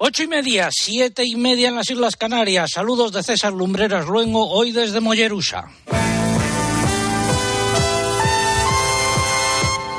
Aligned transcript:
Ocho 0.00 0.22
y 0.22 0.28
media, 0.28 0.68
siete 0.70 1.24
y 1.26 1.34
media 1.34 1.70
en 1.70 1.74
las 1.74 1.90
Islas 1.90 2.14
Canarias. 2.14 2.70
Saludos 2.72 3.10
de 3.10 3.20
César 3.24 3.52
Lumbreras 3.52 4.06
Luengo, 4.06 4.48
hoy 4.48 4.70
desde 4.70 5.00
Mollerusa. 5.00 5.64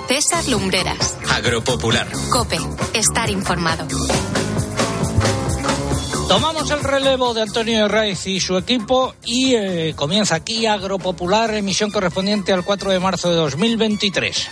César 0.08 0.48
Lumbreras. 0.48 1.18
Agropopular. 1.30 2.08
Cope. 2.32 2.60
Estar 2.94 3.30
informado. 3.30 3.86
Tomamos 6.30 6.72
el 6.72 6.82
relevo 6.82 7.34
de 7.34 7.42
Antonio 7.42 7.86
Herraiz 7.86 8.26
y 8.26 8.40
su 8.40 8.58
equipo 8.58 9.16
y 9.26 9.56
eh, 9.56 9.94
comienza 9.98 10.36
aquí 10.36 10.66
Agropopular, 10.66 11.54
emisión 11.54 11.92
correspondiente 11.92 12.54
al 12.54 12.64
4 12.64 12.92
de 12.92 13.00
marzo 13.00 13.30
de 13.32 13.36
2023. 13.36 14.50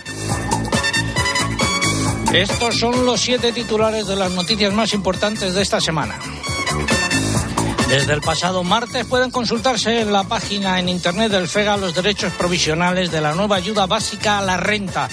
Estos 2.32 2.78
son 2.78 3.06
los 3.06 3.20
siete 3.20 3.52
titulares 3.52 4.06
de 4.06 4.14
las 4.14 4.30
noticias 4.32 4.72
más 4.72 4.92
importantes 4.92 5.54
de 5.54 5.62
esta 5.62 5.80
semana. 5.80 6.18
Desde 7.88 8.12
el 8.12 8.20
pasado 8.20 8.62
martes 8.62 9.06
pueden 9.06 9.30
consultarse 9.30 10.02
en 10.02 10.12
la 10.12 10.24
página 10.24 10.78
en 10.78 10.90
internet 10.90 11.32
del 11.32 11.48
FEGA 11.48 11.78
los 11.78 11.94
derechos 11.94 12.30
provisionales 12.34 13.10
de 13.10 13.22
la 13.22 13.34
nueva 13.34 13.56
ayuda 13.56 13.86
básica 13.86 14.38
a 14.38 14.42
la 14.42 14.58
renta. 14.58 15.08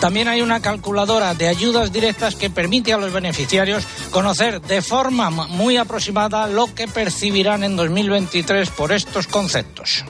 También 0.00 0.28
hay 0.28 0.40
una 0.40 0.60
calculadora 0.60 1.34
de 1.34 1.48
ayudas 1.48 1.92
directas 1.92 2.36
que 2.36 2.50
permite 2.50 2.92
a 2.92 2.98
los 2.98 3.12
beneficiarios 3.12 3.84
conocer 4.12 4.60
de 4.60 4.80
forma 4.80 5.30
muy 5.30 5.76
aproximada 5.76 6.46
lo 6.46 6.72
que 6.72 6.86
percibirán 6.86 7.64
en 7.64 7.74
2023 7.74 8.70
por 8.70 8.92
estos 8.92 9.26
conceptos. 9.26 10.04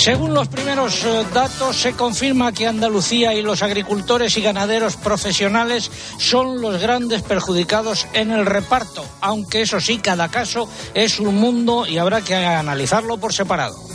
Según 0.00 0.32
los 0.32 0.48
primeros 0.48 1.04
eh, 1.04 1.26
datos, 1.34 1.76
se 1.76 1.92
confirma 1.92 2.52
que 2.52 2.66
Andalucía 2.66 3.34
y 3.34 3.42
los 3.42 3.62
agricultores 3.62 4.34
y 4.38 4.40
ganaderos 4.40 4.96
profesionales 4.96 5.90
son 6.16 6.62
los 6.62 6.80
grandes 6.80 7.20
perjudicados 7.20 8.06
en 8.14 8.30
el 8.30 8.46
reparto, 8.46 9.04
aunque 9.20 9.60
eso 9.60 9.78
sí, 9.78 9.98
cada 9.98 10.30
caso 10.30 10.70
es 10.94 11.20
un 11.20 11.34
mundo 11.34 11.86
y 11.86 11.98
habrá 11.98 12.22
que 12.22 12.34
analizarlo 12.34 13.18
por 13.18 13.34
separado. 13.34 13.89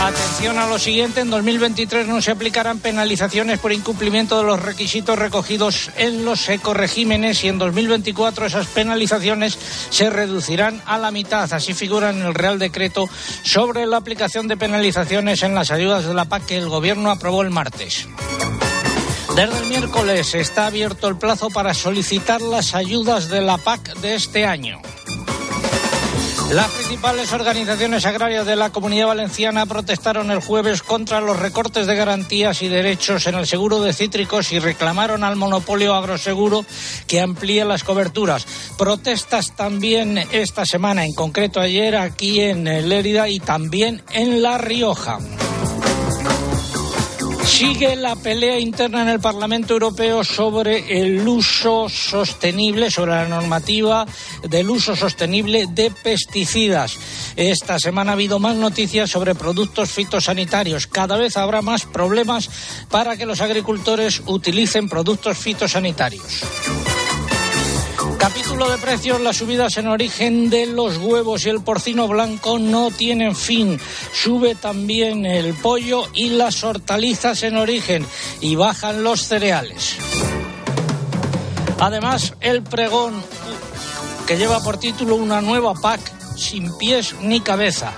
Atención 0.00 0.58
a 0.58 0.66
lo 0.66 0.78
siguiente, 0.78 1.20
en 1.20 1.28
2023 1.28 2.06
no 2.06 2.22
se 2.22 2.30
aplicarán 2.30 2.78
penalizaciones 2.78 3.58
por 3.58 3.70
incumplimiento 3.70 4.38
de 4.38 4.44
los 4.44 4.60
requisitos 4.60 5.18
recogidos 5.18 5.90
en 5.98 6.24
los 6.24 6.48
ecoregímenes 6.48 7.44
y 7.44 7.48
en 7.48 7.58
2024 7.58 8.46
esas 8.46 8.66
penalizaciones 8.68 9.58
se 9.90 10.08
reducirán 10.08 10.80
a 10.86 10.96
la 10.96 11.10
mitad. 11.10 11.52
Así 11.52 11.74
figura 11.74 12.08
en 12.08 12.22
el 12.22 12.34
Real 12.34 12.58
Decreto 12.58 13.10
sobre 13.42 13.86
la 13.86 13.98
aplicación 13.98 14.48
de 14.48 14.56
penalizaciones 14.56 15.42
en 15.42 15.54
las 15.54 15.70
ayudas 15.70 16.06
de 16.06 16.14
la 16.14 16.24
PAC 16.24 16.46
que 16.46 16.56
el 16.56 16.70
Gobierno 16.70 17.10
aprobó 17.10 17.42
el 17.42 17.50
martes. 17.50 18.08
Desde 19.36 19.58
el 19.58 19.66
miércoles 19.66 20.34
está 20.34 20.66
abierto 20.66 21.08
el 21.08 21.18
plazo 21.18 21.50
para 21.50 21.74
solicitar 21.74 22.40
las 22.40 22.74
ayudas 22.74 23.28
de 23.28 23.42
la 23.42 23.58
PAC 23.58 23.94
de 23.98 24.14
este 24.14 24.46
año. 24.46 24.80
Las 26.52 26.68
principales 26.72 27.32
organizaciones 27.32 28.04
agrarias 28.04 28.44
de 28.44 28.56
la 28.56 28.70
comunidad 28.70 29.06
valenciana 29.06 29.66
protestaron 29.66 30.32
el 30.32 30.40
jueves 30.40 30.82
contra 30.82 31.20
los 31.20 31.38
recortes 31.38 31.86
de 31.86 31.94
garantías 31.94 32.60
y 32.62 32.68
derechos 32.68 33.28
en 33.28 33.36
el 33.36 33.46
seguro 33.46 33.80
de 33.80 33.92
cítricos 33.92 34.50
y 34.50 34.58
reclamaron 34.58 35.22
al 35.22 35.36
monopolio 35.36 35.94
agroseguro 35.94 36.64
que 37.06 37.20
amplíe 37.20 37.64
las 37.64 37.84
coberturas. 37.84 38.46
Protestas 38.76 39.54
también 39.54 40.18
esta 40.32 40.66
semana, 40.66 41.04
en 41.04 41.14
concreto 41.14 41.60
ayer 41.60 41.94
aquí 41.94 42.40
en 42.40 42.64
Lérida 42.64 43.28
y 43.28 43.38
también 43.38 44.02
en 44.10 44.42
La 44.42 44.58
Rioja. 44.58 45.20
Sigue 47.50 47.96
la 47.96 48.16
pelea 48.16 48.58
interna 48.58 49.02
en 49.02 49.08
el 49.08 49.20
Parlamento 49.20 49.74
Europeo 49.74 50.24
sobre 50.24 51.02
el 51.02 51.26
uso 51.26 51.88
sostenible, 51.88 52.90
sobre 52.90 53.10
la 53.12 53.28
normativa 53.28 54.06
del 54.48 54.70
uso 54.70 54.96
sostenible 54.96 55.66
de 55.66 55.90
pesticidas. 55.90 56.96
Esta 57.36 57.78
semana 57.78 58.12
ha 58.12 58.14
habido 58.14 58.38
más 58.38 58.56
noticias 58.56 59.10
sobre 59.10 59.34
productos 59.34 59.90
fitosanitarios. 59.90 60.86
Cada 60.86 61.18
vez 61.18 61.36
habrá 61.36 61.60
más 61.60 61.84
problemas 61.84 62.48
para 62.88 63.16
que 63.16 63.26
los 63.26 63.42
agricultores 63.42 64.22
utilicen 64.26 64.88
productos 64.88 65.36
fitosanitarios. 65.36 66.44
Capítulo 68.32 68.70
de 68.70 68.78
precios, 68.78 69.20
las 69.20 69.38
subidas 69.38 69.76
en 69.76 69.88
origen 69.88 70.50
de 70.50 70.66
los 70.66 70.98
huevos 70.98 71.44
y 71.44 71.48
el 71.48 71.64
porcino 71.64 72.06
blanco 72.06 72.60
no 72.60 72.92
tienen 72.92 73.34
fin. 73.34 73.80
Sube 74.12 74.54
también 74.54 75.26
el 75.26 75.52
pollo 75.54 76.04
y 76.14 76.30
las 76.30 76.62
hortalizas 76.62 77.42
en 77.42 77.56
origen 77.56 78.06
y 78.40 78.54
bajan 78.54 79.02
los 79.02 79.26
cereales. 79.26 79.96
Además, 81.80 82.34
el 82.40 82.62
pregón 82.62 83.20
que 84.28 84.38
lleva 84.38 84.62
por 84.62 84.78
título 84.78 85.16
una 85.16 85.40
nueva 85.40 85.74
PAC 85.74 86.00
sin 86.36 86.78
pies 86.78 87.16
ni 87.22 87.40
cabeza 87.40 87.92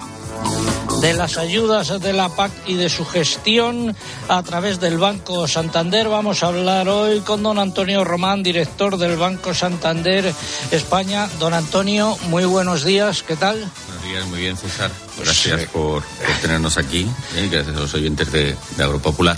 de 1.02 1.14
las 1.14 1.36
ayudas 1.36 2.00
de 2.00 2.12
la 2.12 2.28
PAC 2.28 2.52
y 2.64 2.76
de 2.76 2.88
su 2.88 3.04
gestión 3.04 3.94
a 4.28 4.42
través 4.44 4.78
del 4.78 4.98
Banco 4.98 5.48
Santander. 5.48 6.08
Vamos 6.08 6.44
a 6.44 6.46
hablar 6.46 6.88
hoy 6.88 7.20
con 7.20 7.42
don 7.42 7.58
Antonio 7.58 8.04
Román, 8.04 8.44
director 8.44 8.96
del 8.96 9.16
Banco 9.16 9.52
Santander 9.52 10.32
España. 10.70 11.28
Don 11.40 11.54
Antonio, 11.54 12.16
muy 12.28 12.44
buenos 12.44 12.84
días, 12.84 13.24
¿qué 13.24 13.34
tal? 13.34 13.68
Buenos 13.88 14.04
días, 14.04 14.26
muy 14.26 14.40
bien, 14.40 14.56
César. 14.56 14.92
Gracias 15.18 15.68
por, 15.70 16.04
tenernos 16.40 16.78
aquí 16.78 17.10
¿eh? 17.36 17.48
gracias 17.50 17.76
a 17.76 17.80
los 17.80 17.94
oyentes 17.94 18.30
de, 18.30 18.56
de 18.76 18.84
Agropopular. 18.84 19.36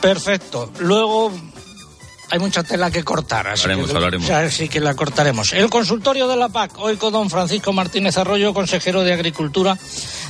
Perfecto. 0.00 0.72
Luego 0.78 1.30
hay 2.30 2.38
mucha 2.38 2.62
tela 2.62 2.90
que 2.90 3.04
cortar, 3.04 3.46
así, 3.48 3.62
Hablaremos, 3.62 3.90
que, 3.90 3.96
hablaremos. 3.96 4.30
así 4.30 4.68
que 4.68 4.80
la 4.80 4.94
cortaremos. 4.94 5.52
El 5.52 5.70
consultorio 5.70 6.26
de 6.28 6.36
la 6.36 6.48
PAC, 6.48 6.78
hoy 6.78 6.96
con 6.96 7.12
don 7.12 7.30
Francisco 7.30 7.72
Martínez 7.72 8.18
Arroyo, 8.18 8.52
consejero 8.52 9.02
de 9.04 9.12
Agricultura 9.12 9.78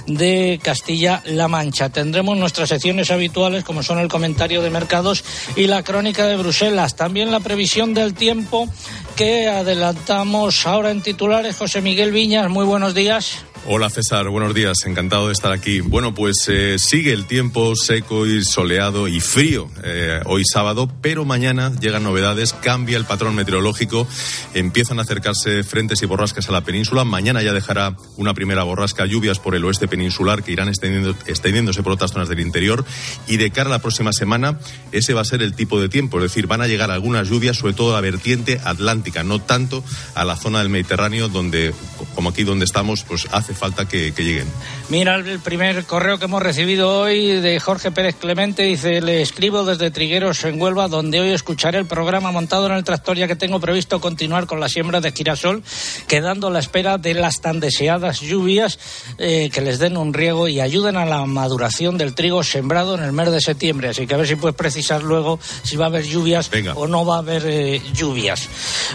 de 0.07 0.61
Castilla-La 0.63 1.49
Mancha. 1.49 1.89
Tendremos 1.89 2.37
nuestras 2.37 2.69
secciones 2.69 3.11
habituales, 3.11 3.65
como 3.65 3.83
son 3.83 3.99
el 3.99 4.09
comentario 4.09 4.63
de 4.63 4.71
mercados 4.71 5.25
y 5.57 5.67
la 5.67 5.83
crónica 5.83 6.27
de 6.27 6.37
Bruselas. 6.37 6.97
También 6.97 7.31
la 7.31 7.41
previsión 7.41 7.95
del 7.95 8.15
tiempo 8.15 8.69
que 9.17 9.49
adelantamos 9.49 10.67
ahora 10.67 10.91
en 10.91 11.03
titulares. 11.03 11.57
José 11.57 11.81
Miguel 11.81 12.13
Viñas, 12.13 12.49
muy 12.51 12.65
buenos 12.65 12.95
días. 12.95 13.39
Hola 13.69 13.91
César, 13.91 14.29
buenos 14.29 14.55
días, 14.55 14.77
encantado 14.87 15.27
de 15.27 15.33
estar 15.33 15.51
aquí. 15.51 15.81
Bueno, 15.81 16.15
pues 16.15 16.37
eh, 16.47 16.77
sigue 16.79 17.13
el 17.13 17.27
tiempo 17.27 17.75
seco 17.75 18.25
y 18.25 18.45
soleado 18.45 19.09
y 19.09 19.19
frío 19.19 19.69
eh, 19.83 20.21
hoy 20.25 20.45
sábado, 20.45 20.89
pero 21.03 21.25
mañana 21.25 21.73
llegan 21.81 22.05
novedades, 22.05 22.53
cambia 22.53 22.97
el 22.97 23.07
patrón 23.07 23.35
meteorológico, 23.35 24.07
empiezan 24.55 25.01
a 25.01 25.03
acercarse 25.03 25.65
frentes 25.65 26.01
y 26.01 26.07
borrascas 26.07 26.49
a 26.49 26.53
la 26.53 26.61
península. 26.61 27.03
Mañana 27.03 27.43
ya 27.43 27.53
dejará 27.53 27.97
una 28.17 28.35
primera 28.35 28.63
borrasca, 28.63 29.05
lluvias 29.05 29.41
por 29.41 29.57
el 29.57 29.65
oeste 29.65 29.89
peninsular 29.89 30.45
que 30.45 30.53
irán 30.53 30.69
extendiendo, 30.69 31.17
extendiéndose 31.27 31.83
por 31.83 31.91
otras 31.91 32.13
zonas 32.13 32.29
del 32.29 32.39
interior. 32.39 32.85
Y 33.27 33.37
de 33.37 33.51
cara 33.51 33.69
a 33.69 33.73
la 33.73 33.81
próxima 33.81 34.13
semana, 34.13 34.61
ese 34.93 35.13
va 35.13 35.23
a 35.23 35.25
ser 35.25 35.43
el 35.43 35.55
tipo 35.57 35.81
de 35.81 35.89
tiempo, 35.89 36.19
es 36.19 36.23
decir, 36.23 36.47
van 36.47 36.61
a 36.61 36.69
llegar 36.69 36.93
algunas 36.93 37.29
lluvias, 37.29 37.57
sobre 37.57 37.75
todo 37.75 37.91
a 37.91 37.95
la 37.95 38.01
vertiente 38.01 38.61
atlántica, 38.63 39.25
no 39.25 39.41
tanto 39.41 39.83
a 40.15 40.25
la 40.25 40.37
zona 40.37 40.61
del 40.61 40.69
Mediterráneo, 40.69 41.29
donde, 41.29 41.75
como 42.15 42.29
aquí 42.29 42.45
donde 42.45 42.65
estamos, 42.65 43.03
pues 43.03 43.27
hace 43.33 43.56
falta 43.57 43.89
que, 43.89 44.13
que, 44.15 44.23
lleguen. 44.23 44.47
Mira 44.89 45.17
el 45.17 45.41
primer 45.41 45.85
correo 45.85 46.19
que 46.19 46.27
hemos 46.27 46.43
recibido 46.43 47.01
hoy 47.01 47.41
de 47.41 47.59
Jorge 47.59 47.91
Pérez 47.91 48.15
Clemente. 48.17 48.63
Dice, 48.63 49.01
le 49.01 49.23
escribo 49.23 49.65
desde 49.65 49.91
Trigueros 49.91 50.45
en 50.45 50.61
Huelva, 50.61 50.89
donde 50.89 51.21
hoy 51.21 51.31
escucharé 51.31 51.79
el 51.79 51.87
programa 51.87 52.31
montado 52.31 52.67
en 52.67 52.73
el 52.73 52.85
tractor, 52.85 53.17
ya 53.17 53.27
que 53.27 53.37
tengo 53.37 53.59
previsto 53.59 54.01
continuar 54.01 54.47
con 54.47 54.61
la 54.61 54.69
siembra 54.69 55.01
de 55.01 55.13
girasol, 55.13 55.63
quedando 56.07 56.49
a 56.49 56.51
la 56.51 56.59
espera 56.59 56.99
de 56.99 57.15
las 57.15 57.41
tan 57.41 57.61
deseadas 57.61 58.21
lluvias 58.21 58.79
eh, 59.19 59.51
que 59.53 59.61
les 59.61 59.79
den 59.79 59.97
un 59.97 60.13
riego 60.15 60.49
y 60.49 60.61
ayuden 60.61 60.97
a 60.97 61.07
la 61.07 61.25
maduración 61.27 61.99
del 61.99 62.15
trigo 62.15 62.45
sembrado 62.45 62.95
en 62.95 63.03
el 63.03 63.13
mes 63.13 63.31
de 63.33 63.41
septiembre. 63.41 63.89
Así 63.89 64.07
que 64.07 64.15
a 64.15 64.19
ver 64.19 64.27
si 64.29 64.37
puedes 64.37 64.57
precisar 64.57 65.03
luego 65.03 65.41
si 65.63 65.77
va 65.77 65.87
a 65.87 65.89
haber 65.89 66.05
lluvias 66.05 66.51
Venga. 66.51 66.75
o 66.75 66.87
no 66.87 67.05
va 67.05 67.17
a 67.17 67.19
haber 67.19 67.43
eh, 67.47 67.83
lluvias. 67.93 68.49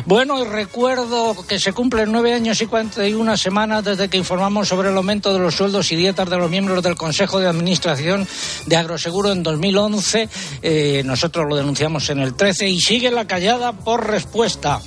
Bueno, 0.05 0.41
y 0.41 0.45
recuerdo 0.47 1.35
que 1.47 1.59
se 1.59 1.73
cumplen 1.73 2.11
nueve 2.11 2.33
años 2.33 2.61
y 2.61 2.67
41 2.67 3.37
semanas 3.37 3.83
desde 3.83 4.09
que 4.09 4.17
informamos 4.17 4.50
sobre 4.65 4.89
el 4.89 4.97
aumento 4.97 5.31
de 5.33 5.39
los 5.39 5.55
sueldos 5.55 5.91
y 5.91 5.95
dietas 5.95 6.29
de 6.29 6.37
los 6.37 6.49
miembros 6.49 6.83
del 6.83 6.95
Consejo 6.95 7.39
de 7.39 7.47
Administración 7.47 8.27
de 8.65 8.75
Agroseguro 8.75 9.31
en 9.31 9.43
2011. 9.43 10.27
Eh, 10.61 11.03
nosotros 11.05 11.47
lo 11.47 11.55
denunciamos 11.55 12.09
en 12.09 12.19
el 12.19 12.35
13 12.35 12.67
y 12.67 12.79
sigue 12.79 13.11
la 13.11 13.25
callada 13.25 13.71
por 13.71 14.07
respuesta. 14.07 14.81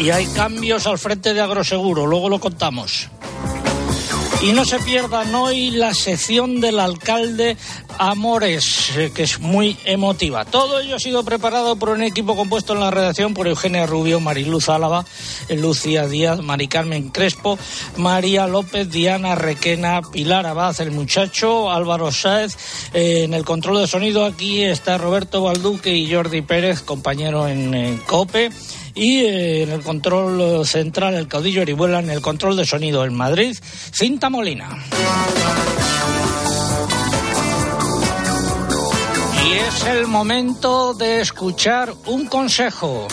Y 0.00 0.10
hay 0.10 0.26
cambios 0.28 0.86
al 0.86 0.98
frente 0.98 1.34
de 1.34 1.40
Agroseguro, 1.42 2.06
luego 2.06 2.30
lo 2.30 2.40
contamos. 2.40 3.10
Y 4.42 4.52
no 4.54 4.64
se 4.64 4.78
pierdan 4.78 5.34
hoy 5.34 5.70
la 5.70 5.92
sección 5.92 6.62
del 6.62 6.80
alcalde 6.80 7.58
Amores, 7.98 8.96
eh, 8.96 9.12
que 9.14 9.24
es 9.24 9.38
muy 9.38 9.76
emotiva. 9.84 10.46
Todo 10.46 10.80
ello 10.80 10.96
ha 10.96 10.98
sido 10.98 11.22
preparado 11.24 11.76
por 11.76 11.90
un 11.90 12.02
equipo 12.02 12.34
compuesto 12.34 12.72
en 12.72 12.80
la 12.80 12.90
redacción 12.90 13.34
por 13.34 13.46
Eugenia 13.46 13.84
Rubio, 13.84 14.18
Mariluz 14.18 14.70
Álava, 14.70 15.04
Lucía 15.50 16.06
Díaz, 16.06 16.40
Mari 16.40 16.68
Carmen 16.68 17.10
Crespo, 17.10 17.58
María 17.98 18.46
López, 18.46 18.88
Diana 18.90 19.34
Requena, 19.34 20.00
Pilar 20.00 20.46
Abad, 20.46 20.80
el 20.80 20.90
muchacho, 20.90 21.70
Álvaro 21.70 22.10
Sáez. 22.10 22.56
Eh, 22.94 23.24
en 23.24 23.34
el 23.34 23.44
control 23.44 23.82
de 23.82 23.88
sonido 23.88 24.24
aquí 24.24 24.62
está 24.62 24.96
Roberto 24.96 25.42
Balduque 25.42 25.94
y 25.94 26.10
Jordi 26.10 26.40
Pérez, 26.40 26.80
compañero 26.80 27.46
en, 27.46 27.74
en 27.74 27.98
COPE 27.98 28.50
y 29.00 29.20
eh, 29.20 29.62
en 29.62 29.70
el 29.70 29.80
control 29.80 30.66
central 30.66 31.14
el 31.14 31.26
caudillo 31.26 31.62
Orihuela, 31.62 32.00
en 32.00 32.10
el 32.10 32.20
control 32.20 32.54
de 32.54 32.66
sonido 32.66 33.02
en 33.06 33.14
Madrid, 33.14 33.56
Cinta 33.62 34.28
Molina. 34.28 34.68
Y 39.42 39.52
es 39.52 39.86
el 39.86 40.06
momento 40.06 40.92
de 40.92 41.22
escuchar 41.22 41.94
un 42.04 42.26
consejo. 42.26 43.08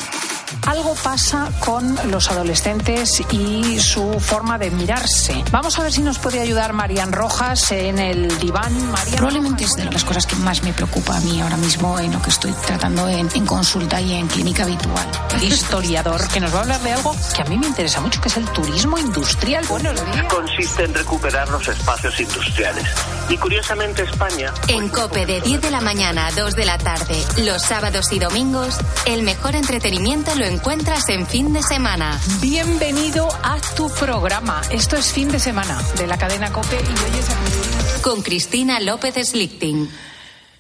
Algo 0.66 0.96
pasa 0.96 1.50
con 1.60 1.98
los 2.12 2.30
adolescentes 2.30 3.22
y 3.32 3.80
su 3.80 4.20
forma 4.20 4.58
de 4.58 4.72
mirarse. 4.72 5.44
Vamos 5.52 5.78
a 5.80 5.84
ver 5.84 5.94
si 5.94 6.02
nos 6.02 6.20
puede 6.20 6.40
ayudar 6.40 6.74
Marian 6.74 7.12
Rojas 7.12 7.72
en 7.72 8.00
el 8.00 8.38
diván. 8.40 8.74
Probablemente 9.16 9.64
es 9.66 9.76
de 9.76 9.86
las 9.86 10.04
cosas 10.04 10.26
que 10.26 10.36
más 10.38 10.64
me 10.64 10.74
preocupa 10.74 11.18
a 11.18 11.20
mí 11.22 11.42
ahora 11.42 11.58
mismo 11.58 12.00
en 12.00 12.12
lo 12.14 12.22
que 12.22 12.30
estoy 12.30 12.52
tratando 12.66 13.08
en, 13.08 13.30
en 13.34 13.46
consulta 13.46 14.00
y 14.02 14.14
en 14.14 14.28
clínica 14.28 14.64
habitual. 14.64 15.08
Historiador 15.42 16.28
que 16.30 16.40
nos 16.40 16.54
va 16.54 16.60
a 16.60 16.62
hablar 16.62 16.82
de 16.82 16.94
algo 16.94 17.16
que 17.36 17.42
a 17.42 17.46
mí 17.46 17.58
me 17.58 17.68
interesa 17.68 18.02
mucho, 18.02 18.20
que 18.22 18.30
es 18.30 18.38
el 18.38 18.46
turismo 18.50 18.98
industrial. 18.98 19.66
Buenos 19.68 19.94
días. 19.94 20.34
Consiste 20.34 20.84
en 20.84 20.94
recuperar 20.94 21.48
los 21.50 21.68
espacios 21.68 22.20
industriales. 22.20 22.86
Y 23.30 23.38
curiosamente 23.38 24.04
España... 24.04 24.54
En 24.68 24.90
COPE 24.90 25.26
de 25.26 25.42
10 25.42 25.62
de 25.62 25.72
la 25.72 25.82
mañana 25.82 26.28
a 26.28 26.32
2 26.32 26.56
de 26.56 26.66
la 26.66 26.78
tarde, 26.78 27.22
los 27.44 27.62
sábados 27.62 28.12
y 28.12 28.20
domingos, 28.20 28.78
el 29.06 29.24
mejor 29.24 29.56
entretenimiento 29.56 30.34
lo 30.38 30.46
encuentras 30.46 31.10
en 31.10 31.26
fin 31.26 31.52
de 31.52 31.64
semana. 31.64 32.20
Bienvenido 32.42 33.28
a 33.44 33.60
tu 33.76 33.90
programa. 33.90 34.62
Esto 34.70 34.96
es 34.96 35.12
fin 35.12 35.30
de 35.30 35.40
semana 35.40 35.82
de 35.98 36.06
la 36.06 36.18
cadena 36.18 36.52
COPE 36.52 36.76
y 36.76 36.80
hoy 36.80 37.20
es 37.20 37.30
a 37.30 38.02
Con 38.04 38.22
Cristina 38.22 38.80
López 38.80 39.16
Slichting. 39.16 39.90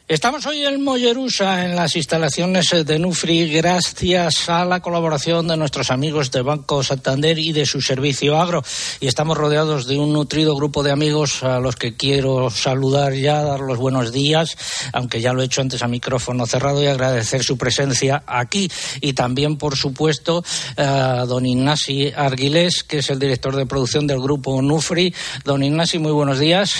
Estamos 0.09 0.45
hoy 0.45 0.63
en 0.65 0.81
Mollerusa, 0.85 1.65
en 1.65 1.75
las 1.75 1.97
instalaciones 1.97 2.69
de 2.85 2.97
Nufri, 2.97 3.51
gracias 3.51 4.47
a 4.47 4.63
la 4.63 4.79
colaboración 4.79 5.49
de 5.49 5.57
nuestros 5.57 5.91
amigos 5.91 6.31
de 6.31 6.41
Banco 6.43 6.81
Santander 6.81 7.37
y 7.37 7.51
de 7.51 7.65
su 7.65 7.81
servicio 7.81 8.39
agro. 8.39 8.63
Y 9.01 9.07
estamos 9.07 9.37
rodeados 9.37 9.85
de 9.85 9.99
un 9.99 10.13
nutrido 10.13 10.55
grupo 10.55 10.81
de 10.81 10.93
amigos 10.93 11.43
a 11.43 11.59
los 11.59 11.75
que 11.75 11.97
quiero 11.97 12.49
saludar 12.49 13.15
ya, 13.15 13.43
dar 13.43 13.59
los 13.59 13.79
buenos 13.79 14.13
días, 14.13 14.55
aunque 14.93 15.19
ya 15.19 15.33
lo 15.33 15.41
he 15.41 15.45
hecho 15.45 15.59
antes 15.59 15.83
a 15.83 15.89
micrófono 15.89 16.45
cerrado, 16.45 16.81
y 16.81 16.87
agradecer 16.87 17.43
su 17.43 17.57
presencia 17.57 18.23
aquí. 18.27 18.71
Y 19.01 19.11
también, 19.11 19.57
por 19.57 19.75
supuesto, 19.75 20.41
a 20.77 21.25
don 21.27 21.45
Ignasi 21.45 22.13
Arguilés, 22.15 22.83
que 22.83 22.99
es 22.99 23.09
el 23.09 23.19
director 23.19 23.57
de 23.57 23.65
producción 23.65 24.07
del 24.07 24.21
grupo 24.21 24.61
Nufri. 24.61 25.13
Don 25.43 25.61
Ignasi, 25.61 25.99
muy 25.99 26.13
buenos 26.13 26.39
días. 26.39 26.75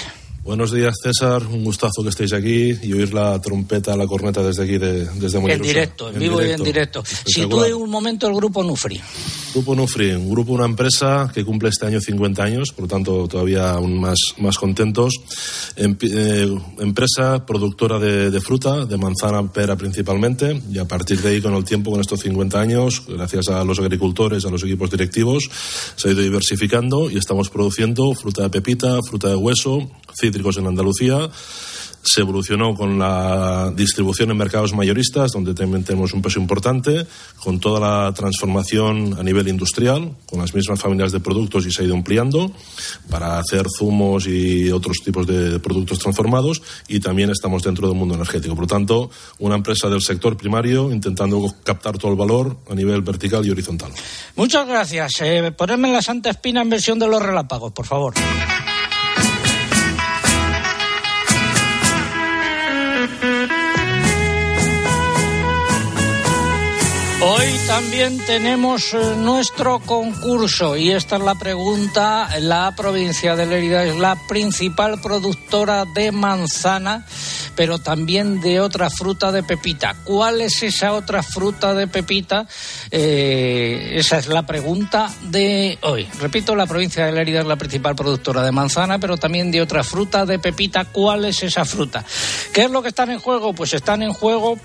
Buenos 0.48 0.72
días, 0.72 0.96
César. 1.04 1.46
Un 1.46 1.66
gustazo 1.66 2.02
que 2.04 2.08
estéis 2.08 2.32
aquí 2.32 2.74
y 2.82 2.94
oír 2.94 3.14
la 3.14 3.38
trompeta, 3.42 3.98
la 3.98 4.08
corneta 4.08 4.42
desde 4.42 4.64
aquí, 4.64 4.78
de, 4.78 5.04
desde 5.04 5.40
Mollerusa. 5.42 5.56
En 5.56 5.62
directo, 5.62 6.10
en, 6.10 6.18
vivo 6.18 6.42
y 6.42 6.52
en 6.52 6.64
directo. 6.64 7.04
Sitúe 7.06 7.76
un 7.76 7.90
momento 7.90 8.30
el 8.30 8.34
Grupo 8.34 8.64
Nufri. 8.64 8.98
Grupo 9.54 9.76
Nufri, 9.76 10.12
un 10.12 10.30
grupo, 10.30 10.54
una 10.54 10.64
empresa 10.64 11.30
que 11.34 11.44
cumple 11.44 11.68
este 11.68 11.88
año 11.88 12.00
50 12.00 12.42
años, 12.42 12.72
por 12.72 12.84
lo 12.84 12.88
tanto 12.88 13.28
todavía 13.28 13.72
aún 13.72 14.00
más, 14.00 14.18
más 14.38 14.58
contentos. 14.58 15.16
Em, 15.76 15.98
eh, 16.02 16.50
empresa 16.80 17.46
productora 17.46 18.00
de, 18.00 18.32
de, 18.32 18.40
fruta, 18.40 18.86
de 18.86 18.98
manzana, 18.98 19.52
pera 19.52 19.76
principalmente, 19.76 20.62
y 20.72 20.78
a 20.78 20.86
partir 20.86 21.20
de 21.20 21.30
ahí 21.30 21.42
con 21.42 21.56
el 21.56 21.66
tiempo, 21.66 21.92
con 21.92 22.00
estos 22.00 22.22
50 22.22 22.58
años, 22.58 23.04
gracias 23.06 23.50
a 23.50 23.66
los 23.66 23.80
agricultores, 23.80 24.46
a 24.46 24.50
los 24.50 24.64
equipos 24.64 24.92
directivos, 24.92 25.50
se 25.98 26.08
ha 26.08 26.12
ido 26.14 26.22
diversificando 26.22 27.12
y 27.12 27.18
estamos 27.18 27.50
produciendo 27.50 28.14
fruta 28.14 28.44
de 28.44 28.50
pepita, 28.50 29.00
fruta 29.02 29.28
de 29.28 29.36
hueso, 29.36 29.90
en 30.58 30.68
Andalucía. 30.68 31.30
Se 32.04 32.22
evolucionó 32.22 32.74
con 32.74 32.98
la 32.98 33.74
distribución 33.76 34.32
en 34.32 34.38
mercados 34.38 34.74
mayoristas, 34.74 35.32
donde 35.34 35.54
también 35.54 35.84
tenemos 35.84 36.14
un 36.14 36.22
peso 36.22 36.40
importante, 36.40 37.06
con 37.44 37.60
toda 37.60 37.82
la 37.82 38.14
transformación 38.14 39.18
a 39.20 39.24
nivel 39.24 39.50
industrial, 39.50 40.16
con 40.26 40.40
las 40.40 40.54
mismas 40.54 40.80
familias 40.80 41.12
de 41.12 41.20
productos 41.20 41.66
y 41.66 41.72
se 41.72 41.82
ha 41.82 41.86
ido 41.86 41.96
ampliando 41.96 42.50
para 43.10 43.40
hacer 43.40 43.66
zumos 43.78 44.26
y 44.26 44.72
otros 44.72 44.98
tipos 45.04 45.28
de 45.28 45.60
productos 45.60 46.00
transformados 46.00 46.62
y 46.88 47.02
también 47.02 47.30
estamos 47.30 47.64
dentro 47.64 47.90
del 47.90 47.98
mundo 47.98 48.16
energético. 48.16 48.56
Por 48.56 48.66
lo 48.66 48.68
tanto, 48.70 49.10
una 49.40 49.56
empresa 49.56 49.90
del 49.90 50.02
sector 50.02 50.38
primario 50.38 50.94
intentando 50.94 51.54
captar 51.66 51.98
todo 51.98 52.12
el 52.12 52.18
valor 52.18 52.58
a 52.70 52.76
nivel 52.76 53.02
vertical 53.02 53.46
y 53.46 53.50
horizontal. 53.50 53.92
Muchas 54.38 54.66
gracias. 54.66 55.12
Eh, 55.20 55.52
ponerme 55.52 55.92
la 55.92 56.02
Santa 56.02 56.30
Espina 56.30 56.62
en 56.62 56.70
versión 56.70 57.00
de 57.00 57.08
los 57.08 57.22
relápagos, 57.22 57.74
por 57.74 57.86
favor. 57.86 58.14
Hoy 67.20 67.48
también 67.66 68.20
tenemos 68.28 68.96
nuestro 69.18 69.80
concurso 69.80 70.78
y 70.78 70.92
esta 70.92 71.16
es 71.16 71.24
la 71.24 71.34
pregunta. 71.34 72.30
La 72.40 72.76
provincia 72.78 73.36
de 73.36 73.48
Lérida 73.48 73.84
es 73.86 73.98
la 73.98 74.16
principal 74.28 75.02
productora 75.02 75.86
de 75.86 76.12
manzana, 76.12 77.08
pero 77.56 77.80
también 77.80 78.40
de 78.40 78.62
otra 78.62 78.92
fruta 78.92 79.32
de 79.32 79.42
pepita. 79.42 79.96
¿Cuál 80.04 80.42
es 80.42 80.62
esa 80.62 80.94
otra 80.94 81.24
fruta 81.24 81.74
de 81.74 81.88
pepita? 81.88 82.48
Eh, 82.92 83.94
esa 83.96 84.20
es 84.20 84.28
la 84.28 84.46
pregunta 84.46 85.12
de 85.24 85.80
hoy. 85.82 86.08
Repito, 86.20 86.56
la 86.56 86.68
provincia 86.68 87.08
de 87.08 87.14
Lérida 87.14 87.40
es 87.40 87.48
la 87.48 87.56
principal 87.56 87.96
productora 87.96 88.44
de 88.44 88.52
manzana, 88.52 89.00
pero 89.00 89.18
también 89.18 89.50
de 89.50 89.64
otra 89.64 89.84
fruta 89.84 90.28
de 90.28 90.38
pepita. 90.38 90.86
¿Cuál 90.86 91.26
es 91.26 91.42
esa 91.42 91.66
fruta? 91.66 92.06
¿Qué 92.54 92.66
es 92.66 92.72
lo 92.72 92.84
que 92.84 92.90
están 92.90 93.10
en 93.10 93.18
juego? 93.18 93.54
Pues 93.54 93.74
están 93.74 94.04
en 94.04 94.14
juego 94.14 94.60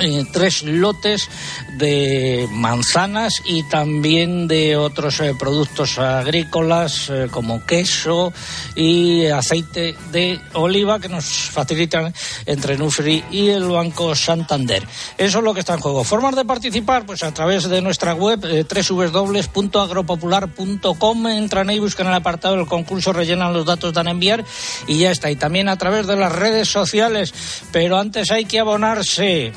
eh, 0.00 0.24
tres 0.32 0.62
lotes 0.62 1.28
de 1.76 2.48
manzanas 2.52 3.42
y 3.44 3.64
también 3.64 4.46
de 4.46 4.76
otros 4.76 5.18
eh, 5.18 5.34
productos 5.36 5.98
agrícolas 5.98 7.10
eh, 7.10 7.26
como 7.30 7.66
queso 7.66 8.32
y 8.76 9.26
aceite 9.26 9.96
de 10.12 10.40
oliva 10.52 11.00
que 11.00 11.08
nos 11.08 11.24
facilitan 11.24 12.14
entre 12.46 12.78
Nufri 12.78 13.24
y 13.32 13.48
el 13.48 13.64
Banco 13.64 14.14
Santander. 14.14 14.86
Eso 15.16 15.38
es 15.38 15.44
lo 15.44 15.52
que 15.52 15.58
está 15.60 15.74
en 15.74 15.80
juego. 15.80 16.04
Formas 16.04 16.36
de 16.36 16.44
participar, 16.44 17.04
pues 17.04 17.24
a 17.24 17.34
través 17.34 17.68
de 17.68 17.82
nuestra 17.82 18.14
web 18.14 18.38
www.agropopular.com 18.40 21.26
entran 21.26 21.70
ahí, 21.70 21.80
buscan 21.80 22.06
el 22.06 22.14
apartado 22.14 22.56
del 22.56 22.66
concurso, 22.66 23.12
rellenan 23.12 23.52
los 23.52 23.66
datos, 23.66 23.92
dan 23.92 24.06
a 24.06 24.12
enviar 24.12 24.44
y 24.86 24.98
ya 24.98 25.10
está. 25.10 25.28
Y 25.30 25.36
también 25.36 25.68
a 25.68 25.76
través 25.76 26.06
de 26.06 26.16
las 26.16 26.32
redes 26.32 26.68
sociales, 26.68 27.34
pero 27.72 27.98
antes 27.98 28.30
hay 28.30 28.44
que 28.44 28.60
abonarse. 28.60 29.52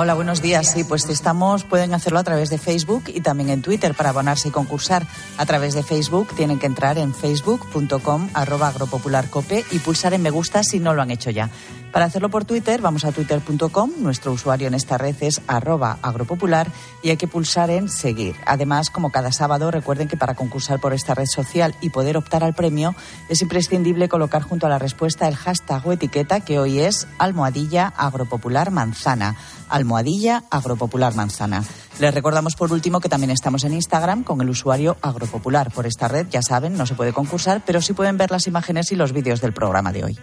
Hola, 0.00 0.14
buenos 0.14 0.40
días. 0.40 0.70
Sí, 0.70 0.84
pues 0.84 1.08
estamos, 1.08 1.64
pueden 1.64 1.92
hacerlo 1.92 2.20
a 2.20 2.22
través 2.22 2.50
de 2.50 2.58
Facebook 2.58 3.02
y 3.08 3.20
también 3.20 3.50
en 3.50 3.62
Twitter 3.62 3.94
para 3.94 4.10
abonarse 4.10 4.46
y 4.46 4.52
concursar. 4.52 5.04
A 5.38 5.44
través 5.44 5.74
de 5.74 5.82
Facebook 5.82 6.28
tienen 6.36 6.60
que 6.60 6.66
entrar 6.66 6.98
en 6.98 7.12
facebook.com 7.12 8.28
arroba 8.32 8.68
agropopularcope 8.68 9.64
y 9.72 9.80
pulsar 9.80 10.14
en 10.14 10.22
me 10.22 10.30
gusta 10.30 10.62
si 10.62 10.78
no 10.78 10.94
lo 10.94 11.02
han 11.02 11.10
hecho 11.10 11.30
ya. 11.30 11.50
Para 11.90 12.04
hacerlo 12.04 12.28
por 12.28 12.44
Twitter, 12.44 12.80
vamos 12.80 13.04
a 13.04 13.10
twitter.com. 13.10 13.90
Nuestro 13.98 14.30
usuario 14.30 14.68
en 14.68 14.74
esta 14.74 14.98
red 14.98 15.16
es 15.20 15.40
arroba 15.48 15.98
agropopular 16.02 16.70
y 17.02 17.10
hay 17.10 17.16
que 17.16 17.26
pulsar 17.26 17.70
en 17.70 17.88
seguir. 17.88 18.36
Además, 18.46 18.90
como 18.90 19.10
cada 19.10 19.32
sábado, 19.32 19.70
recuerden 19.72 20.06
que 20.06 20.16
para 20.16 20.34
concursar 20.34 20.80
por 20.80 20.92
esta 20.92 21.14
red 21.14 21.26
social 21.26 21.74
y 21.80 21.90
poder 21.90 22.16
optar 22.16 22.44
al 22.44 22.54
premio, 22.54 22.94
es 23.28 23.42
imprescindible 23.42 24.08
colocar 24.08 24.42
junto 24.42 24.66
a 24.66 24.70
la 24.70 24.78
respuesta 24.78 25.26
el 25.26 25.34
hashtag 25.34 25.84
o 25.84 25.92
etiqueta 25.92 26.40
que 26.40 26.60
hoy 26.60 26.78
es 26.78 27.08
almohadilla 27.18 27.92
agropopular 27.96 28.70
manzana. 28.70 29.34
Almohadilla 29.68 30.44
agropopular 30.50 31.14
manzana. 31.14 31.64
Les 31.98 32.14
recordamos 32.14 32.54
por 32.54 32.72
último 32.72 33.00
que 33.00 33.08
también 33.08 33.30
estamos 33.30 33.64
en 33.64 33.74
Instagram 33.74 34.24
con 34.24 34.40
el 34.40 34.50
usuario 34.50 34.96
agropopular. 35.02 35.70
Por 35.72 35.86
esta 35.86 36.08
red, 36.08 36.26
ya 36.30 36.42
saben, 36.42 36.76
no 36.76 36.86
se 36.86 36.94
puede 36.94 37.12
concursar, 37.12 37.62
pero 37.64 37.80
sí 37.80 37.92
pueden 37.92 38.16
ver 38.16 38.30
las 38.30 38.46
imágenes 38.46 38.92
y 38.92 38.96
los 38.96 39.12
vídeos 39.12 39.40
del 39.40 39.52
programa 39.52 39.92
de 39.92 40.04
hoy. 40.04 40.18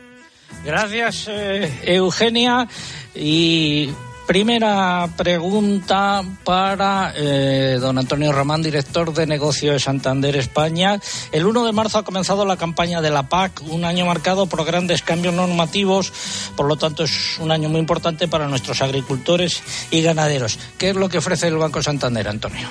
Gracias, 0.63 1.27
eh, 1.27 1.71
Eugenia. 1.83 2.67
Y 3.13 3.89
primera 4.25 5.08
pregunta 5.15 6.24
para 6.44 7.13
eh, 7.15 7.77
don 7.79 7.98
Antonio 7.98 8.32
Román, 8.32 8.62
director 8.62 9.13
de 9.13 9.27
negocio 9.27 9.74
de 9.74 9.79
Santander 9.79 10.36
España. 10.36 11.00
El 11.32 11.46
1 11.46 11.65
de 11.65 11.72
marzo 11.72 12.00
ha 12.00 12.03
comenzado 12.03 12.46
la 12.46 12.58
campaña 12.58 13.01
de 13.01 13.12
la 13.12 13.29
PAC, 13.29 13.62
un 13.70 13.86
año 13.86 14.05
marcado 14.05 14.48
por 14.48 14.65
grandes 14.65 15.01
cambios 15.01 15.34
normativos, 15.34 16.12
por 16.55 16.67
lo 16.67 16.75
tanto 16.75 17.03
es 17.03 17.38
un 17.39 17.51
año 17.51 17.70
muy 17.70 17.79
importante 17.79 18.27
para 18.27 18.48
nuestros 18.48 18.82
agricultores 18.82 19.62
y 19.91 20.01
ganaderos. 20.01 20.60
¿Qué 20.77 20.89
es 20.89 20.96
lo 20.96 21.10
que 21.10 21.20
ofrece 21.20 21.48
el 21.48 21.58
Banco 21.58 21.82
Santander, 21.82 22.27
Antonio? 22.27 22.67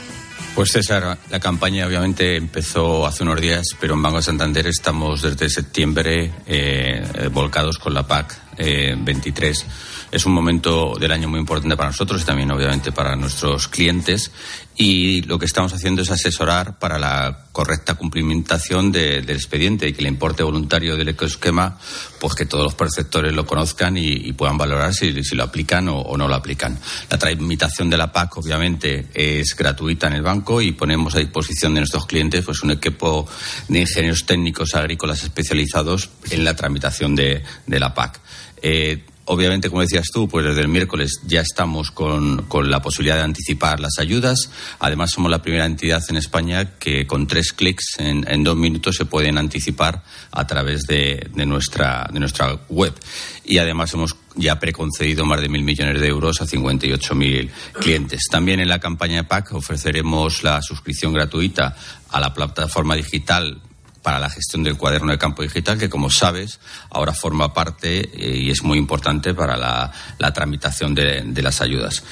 Pues 0.55 0.71
César, 0.71 1.19
la 1.31 1.41
campaña 1.41 1.85
obviamente 1.85 2.37
empezó 2.37 3.07
hace 3.07 3.25
unos 3.25 3.41
días, 3.41 3.65
pero 3.81 3.95
en 3.95 4.03
Banco 4.03 4.23
Santander 4.23 4.69
estamos 4.69 5.23
desde 5.23 5.51
septiembre 5.51 6.33
eh, 6.47 7.29
volcados 7.33 7.79
con 7.79 7.93
la 7.93 8.07
PAC. 8.07 8.44
23. 8.57 9.67
Es 10.13 10.27
un 10.27 10.33
momento 10.33 10.95
del 10.99 11.13
año 11.13 11.29
muy 11.29 11.41
importante 11.41 11.77
para 11.77 11.91
nosotros 11.91 12.23
y 12.23 12.25
también, 12.25 12.51
obviamente, 12.51 12.93
para 12.93 13.17
nuestros 13.17 13.69
clientes. 13.69 14.31
Y 14.77 15.23
lo 15.23 15.39
que 15.39 15.47
estamos 15.47 15.73
haciendo 15.73 16.03
es 16.03 16.11
asesorar 16.11 16.79
para 16.79 16.99
la 16.99 17.47
correcta 17.53 17.95
cumplimentación 17.95 18.91
del 18.91 19.31
expediente 19.31 19.87
y 19.87 19.93
que 19.93 20.01
el 20.01 20.09
importe 20.09 20.43
voluntario 20.43 20.97
del 20.97 21.11
ecoesquema, 21.11 21.79
pues 22.21 22.35
que 22.35 22.47
todos 22.47 22.65
los 22.65 22.75
perceptores 22.75 23.33
lo 23.33 23.47
conozcan 23.47 23.97
y, 23.97 24.33
puedan 24.33 24.59
valorar 24.59 24.93
si, 24.93 25.13
lo 25.13 25.45
aplican 25.45 25.89
o, 25.89 26.17
no 26.17 26.27
lo 26.27 26.35
aplican. 26.35 26.77
La 27.09 27.19
tramitación 27.19 27.89
de 27.89 27.97
la 27.97 28.13
PAC, 28.13 28.39
obviamente, 28.39 29.07
es 29.15 29.55
gratuita 29.57 30.09
en 30.09 30.15
el 30.15 30.23
banco 30.23 30.61
y 30.61 30.73
ponemos 30.73 31.15
a 31.15 31.21
disposición 31.21 31.75
de 31.75 31.81
nuestros 31.81 32.07
clientes 32.07 32.45
pues 32.45 32.63
un 32.65 32.73
equipo 32.73 33.29
de 33.69 33.81
ingenieros 33.81 34.27
técnicos 34.27 34.75
agrícolas 34.75 35.23
especializados 35.23 36.11
en 36.31 36.45
la 36.45 36.57
tramitación 36.57 37.15
de, 37.15 37.45
la 37.69 37.95
PAC. 37.95 38.21
Eh, 38.66 39.04
Obviamente, 39.26 39.71
como 39.71 39.80
decías 39.80 40.09
tú, 40.12 40.28
pues 40.28 40.44
desde 40.44 40.61
el 40.61 40.68
miércoles 40.68 41.21
ya 41.26 41.40
estamos 41.40 41.90
con, 41.90 42.47
la 42.64 42.83
posibilidad 42.83 43.16
de 43.16 43.23
anticipar 43.23 43.80
las 43.80 43.99
ayudas. 43.99 44.50
Además, 44.80 45.12
somos 45.12 45.30
la 45.30 45.40
primera 45.40 45.64
entidad 45.64 46.02
en 46.11 46.16
España 46.16 46.76
que 46.78 47.06
con 47.06 47.26
tres 47.26 47.54
clics 47.54 47.99
en, 47.99 48.44
dos 48.44 48.56
minutos 48.56 48.97
se 48.97 49.06
pueden 49.06 49.38
anticipar 49.38 50.02
a 50.30 50.47
través 50.47 50.83
de, 50.83 51.30
nuestra, 51.47 52.06
de 52.12 52.21
nuestra 52.21 52.61
web. 52.68 52.94
Y 53.47 53.56
además 53.56 53.94
hemos 53.94 54.14
ya 54.35 54.59
preconcedido 54.59 55.25
más 55.25 55.40
de 55.40 55.49
mil 55.49 55.62
millones 55.62 56.02
de 56.02 56.06
euros 56.06 56.42
a 56.42 56.47
58.000 56.47 57.50
clientes. 57.80 58.28
También 58.30 58.61
en 58.61 58.68
la 58.68 58.78
campaña 58.78 59.16
de 59.16 59.25
PAC 59.25 59.54
ofreceremos 59.54 60.42
la 60.42 60.61
suscripción 60.61 61.14
gratuita 61.14 61.75
a 62.11 62.21
la 62.21 62.35
plataforma 62.35 62.94
digital 62.94 63.62
para 64.05 64.19
la 64.19 64.29
gestión 64.29 64.63
del 64.63 64.77
cuaderno 64.77 65.13
de 65.13 65.19
campo 65.19 65.43
digital, 65.43 65.79
que 65.79 65.89
como 65.89 66.11
sabes, 66.11 66.61
ahora 66.91 67.15
forma 67.15 67.55
parte 67.55 68.01
eh, 68.01 68.37
y 68.37 68.51
es 68.51 68.63
muy 68.63 68.77
importante 68.77 69.33
para 69.33 69.57
la, 69.57 69.91
tramitación 70.35 70.95
de, 70.95 71.43
las 71.43 71.63
ayudas. 71.63 72.05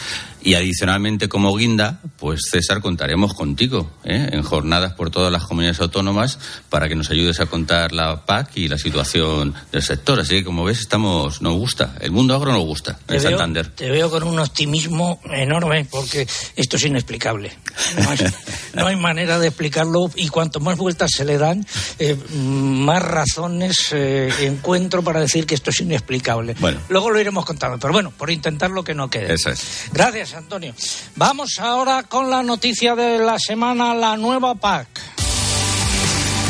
Y 0.44 0.54
adicionalmente, 0.54 1.28
como 1.28 1.54
guinda, 1.56 2.00
pues 2.18 2.40
César, 2.50 2.80
contaremos 2.80 3.34
contigo 3.34 3.90
¿eh? 4.04 4.30
en 4.32 4.42
jornadas 4.42 4.94
por 4.94 5.10
todas 5.10 5.30
las 5.30 5.44
comunidades 5.44 5.80
autónomas 5.80 6.38
para 6.68 6.88
que 6.88 6.96
nos 6.96 7.10
ayudes 7.10 7.40
a 7.40 7.46
contar 7.46 7.92
la 7.92 8.24
PAC 8.24 8.56
y 8.56 8.68
la 8.68 8.78
situación 8.78 9.54
del 9.70 9.82
sector. 9.82 10.18
Así 10.18 10.36
que, 10.36 10.44
como 10.44 10.64
ves, 10.64 10.80
estamos, 10.80 11.42
nos 11.42 11.54
gusta. 11.54 11.94
El 12.00 12.10
mundo 12.10 12.34
agro 12.34 12.52
nos 12.52 12.64
gusta 12.64 12.98
en 13.08 13.20
Santander. 13.20 13.68
te 13.68 13.90
veo 13.90 14.10
con 14.10 14.24
un 14.24 14.38
optimismo 14.38 15.20
enorme 15.30 15.86
porque 15.90 16.26
esto 16.56 16.76
es 16.76 16.84
inexplicable. 16.84 17.52
No 18.74 18.86
hay, 18.86 18.96
manera 18.96 19.38
de 19.38 19.48
explicarlo 19.48 20.10
y 20.14 20.28
cuanto 20.28 20.60
más 20.60 20.78
vueltas 20.78 21.10
se 21.14 21.26
le 21.26 21.36
dan, 21.36 21.66
eh, 21.98 22.16
más 22.32 23.02
razones 23.02 23.88
eh, 23.92 24.32
encuentro 24.40 25.02
para 25.02 25.20
decir 25.20 25.44
que 25.44 25.54
esto 25.54 25.70
es 25.70 25.80
inexplicable. 25.80 26.54
Bueno. 26.58 26.80
Luego 26.88 27.10
lo 27.10 27.20
iremos 27.20 27.44
contando, 27.44 27.78
pero 27.78 27.92
bueno, 27.92 28.12
por 28.16 28.30
intentar 28.30 28.70
lo 28.70 28.82
que 28.82 28.94
no 28.94 29.10
quede. 29.10 29.34
Eso 29.34 29.50
es. 29.50 29.90
Gracias. 29.92 30.31
Antonio. 30.34 30.74
Vamos 31.16 31.58
ahora 31.58 32.02
con 32.04 32.30
la 32.30 32.42
noticia 32.42 32.94
de 32.94 33.18
la 33.18 33.38
semana, 33.38 33.94
la 33.94 34.16
nueva 34.16 34.54
PAC. 34.54 34.86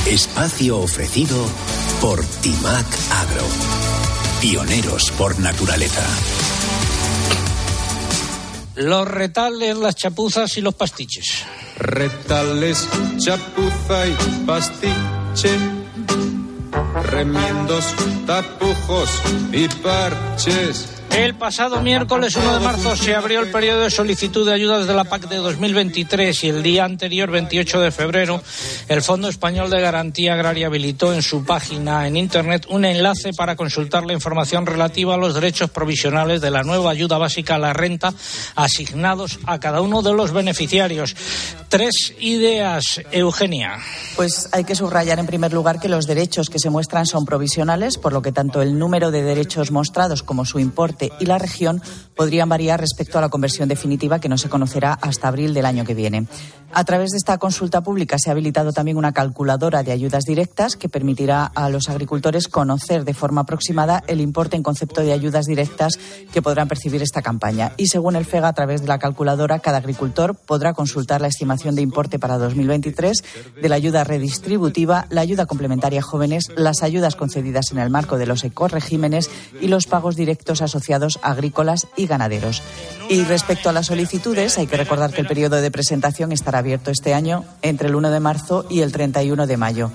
Espacio 0.07 0.79
ofrecido 0.79 1.47
por 2.01 2.25
Timac 2.25 2.87
Agro. 3.11 3.47
Pioneros 4.41 5.11
por 5.13 5.39
naturaleza. 5.39 6.05
Los 8.75 9.07
retales, 9.07 9.77
las 9.77 9.95
chapuzas 9.95 10.57
y 10.57 10.61
los 10.61 10.75
pastiches. 10.75 11.45
Retales, 11.79 12.89
chapuza 13.19 14.07
y 14.07 14.45
pastiche. 14.47 15.59
Remiendos, 17.05 17.85
tapujos 18.27 19.11
y 19.53 19.69
parches 19.69 21.02
el 21.17 21.35
pasado 21.35 21.83
miércoles 21.83 22.37
1 22.37 22.55
de 22.55 22.61
marzo 22.61 22.97
se 22.97 23.15
abrió 23.15 23.41
el 23.41 23.51
periodo 23.51 23.83
de 23.83 23.91
solicitud 23.91 24.47
de 24.47 24.55
ayudas 24.55 24.87
de 24.87 24.95
la 24.95 25.05
PAC 25.05 25.29
de 25.29 25.37
2023 25.37 26.45
y 26.45 26.49
el 26.49 26.63
día 26.63 26.85
anterior, 26.85 27.31
28 27.31 27.81
de 27.81 27.91
febrero, 27.91 28.43
el 28.89 29.03
Fondo 29.03 29.29
Español 29.29 29.69
de 29.69 29.81
Garantía 29.81 30.35
Agraria 30.35 30.69
habilitó 30.69 31.13
en 31.13 31.23
su 31.23 31.45
página 31.45 32.07
en 32.07 32.17
Internet 32.17 32.67
un 32.71 32.85
enlace 32.85 33.33
para 33.37 33.57
consultar 33.57 34.05
la 34.05 34.15
información 34.15 34.65
relativa 34.65 35.15
a 35.15 35.19
los 35.19 35.35
derechos 35.35 35.71
provisionales 35.71 36.41
de 36.41 36.51
la 36.51 36.63
nueva 36.63 36.91
ayuda 36.91 37.19
básica 37.19 37.57
a 37.57 37.59
la 37.59 37.73
renta 37.73 38.15
asignados 38.55 39.39
a 39.47 39.61
cada 39.61 39.81
uno 39.81 40.03
de 40.03 40.15
los 40.15 40.33
beneficiarios. 40.33 41.15
Tres 41.69 42.15
ideas, 42.21 43.01
Eugenia. 43.11 43.79
Pues 44.17 44.49
hay 44.53 44.65
que 44.65 44.75
subrayar 44.75 45.19
en 45.19 45.27
primer 45.27 45.53
lugar 45.53 45.81
que 45.81 45.89
los 45.89 46.07
derechos 46.07 46.49
que 46.49 46.59
se 46.59 46.71
muestran 46.71 47.07
son 47.07 47.25
provisionales, 47.25 47.99
por 47.99 48.13
lo 48.13 48.23
que 48.23 48.33
tanto 48.33 48.63
el 48.63 48.79
número 48.79 49.11
de 49.11 49.23
derechos 49.23 49.71
mostrados 49.71 50.23
como 50.23 50.45
su 50.45 50.59
importe 50.59 51.02
y 51.19 51.27
la 51.27 51.39
región 51.39 51.83
podrían 52.15 52.49
variar 52.49 52.81
respecto 52.81 53.19
a 53.19 53.21
la 53.21 53.29
conversión 53.29 53.69
definitiva 53.69 54.21
que 54.21 54.29
no 54.29 54.39
se 54.39 54.49
conocerá 54.49 54.93
hasta 54.93 55.29
abril 55.29 55.55
del 55.55 55.67
año 55.67 55.85
que 55.85 55.95
viene. 55.95 56.27
A 56.75 56.85
través 56.85 57.11
de 57.11 57.19
esta 57.19 57.37
consulta 57.37 57.83
pública 57.83 58.17
se 58.19 58.31
ha 58.31 58.33
habilitado 58.33 58.73
también 58.73 58.97
una 58.97 59.13
calculadora 59.13 59.83
de 59.83 59.93
ayudas 59.93 60.25
directas 60.25 60.77
que 60.77 60.89
permitirá 60.89 61.45
a 61.45 61.69
los 61.69 61.91
agricultores 61.91 62.49
conocer 62.49 63.05
de 63.05 63.13
forma 63.13 63.43
aproximada 63.43 64.03
el 64.07 64.23
importe 64.23 64.57
en 64.57 64.63
concepto 64.63 65.03
de 65.03 65.13
ayudas 65.13 65.45
directas 65.45 65.99
que 66.33 66.41
podrán 66.41 66.69
percibir 66.69 67.03
esta 67.03 67.21
campaña. 67.21 67.73
Y 67.77 67.89
según 67.89 68.17
el 68.17 68.25
FEGA, 68.25 68.49
a 68.49 68.53
través 68.55 68.81
de 68.81 68.89
la 68.89 68.99
calculadora, 68.99 69.59
cada 69.59 69.79
agricultor 69.79 70.35
podrá 70.35 70.73
consultar 70.73 71.21
la 71.21 71.29
estimación 71.29 71.75
de 71.75 71.83
importe 71.83 72.19
para 72.19 72.39
2023 72.39 73.25
de 73.61 73.69
la 73.69 73.75
ayuda 73.75 74.05
redistributiva, 74.05 75.07
la 75.11 75.21
ayuda 75.21 75.45
complementaria 75.45 76.01
a 76.01 76.03
jóvenes, 76.03 76.47
las 76.57 76.83
ayudas 76.83 77.17
concedidas 77.17 77.73
en 77.73 77.79
el 77.79 77.91
marco 77.91 78.17
de 78.17 78.27
los 78.27 78.45
ecoregímenes 78.45 79.31
y 79.61 79.69
los 79.69 79.87
pagos 79.87 80.17
directos 80.17 80.63
asociados 80.63 80.92
a 80.95 81.31
agrícolas 81.31 81.87
y 81.97 82.07
ganaderos. 82.07 82.63
Y 83.09 83.25
respecto 83.25 83.69
a 83.69 83.73
las 83.73 83.87
solicitudes, 83.87 84.57
hay 84.59 84.67
que 84.67 84.77
recordar 84.77 85.13
que 85.13 85.21
el 85.21 85.27
periodo 85.27 85.61
de 85.61 85.71
presentación 85.71 86.33
estará 86.33 86.61
abierto 86.61 86.91
este 86.91 87.13
año 87.13 87.45
entre 87.61 87.89
el 87.89 87.95
1 87.95 88.11
de 88.11 88.21
marzo 88.21 88.65
y 88.71 88.81
el 88.81 88.93
31 88.93 89.47
de 89.47 89.57
mayo. 89.57 89.91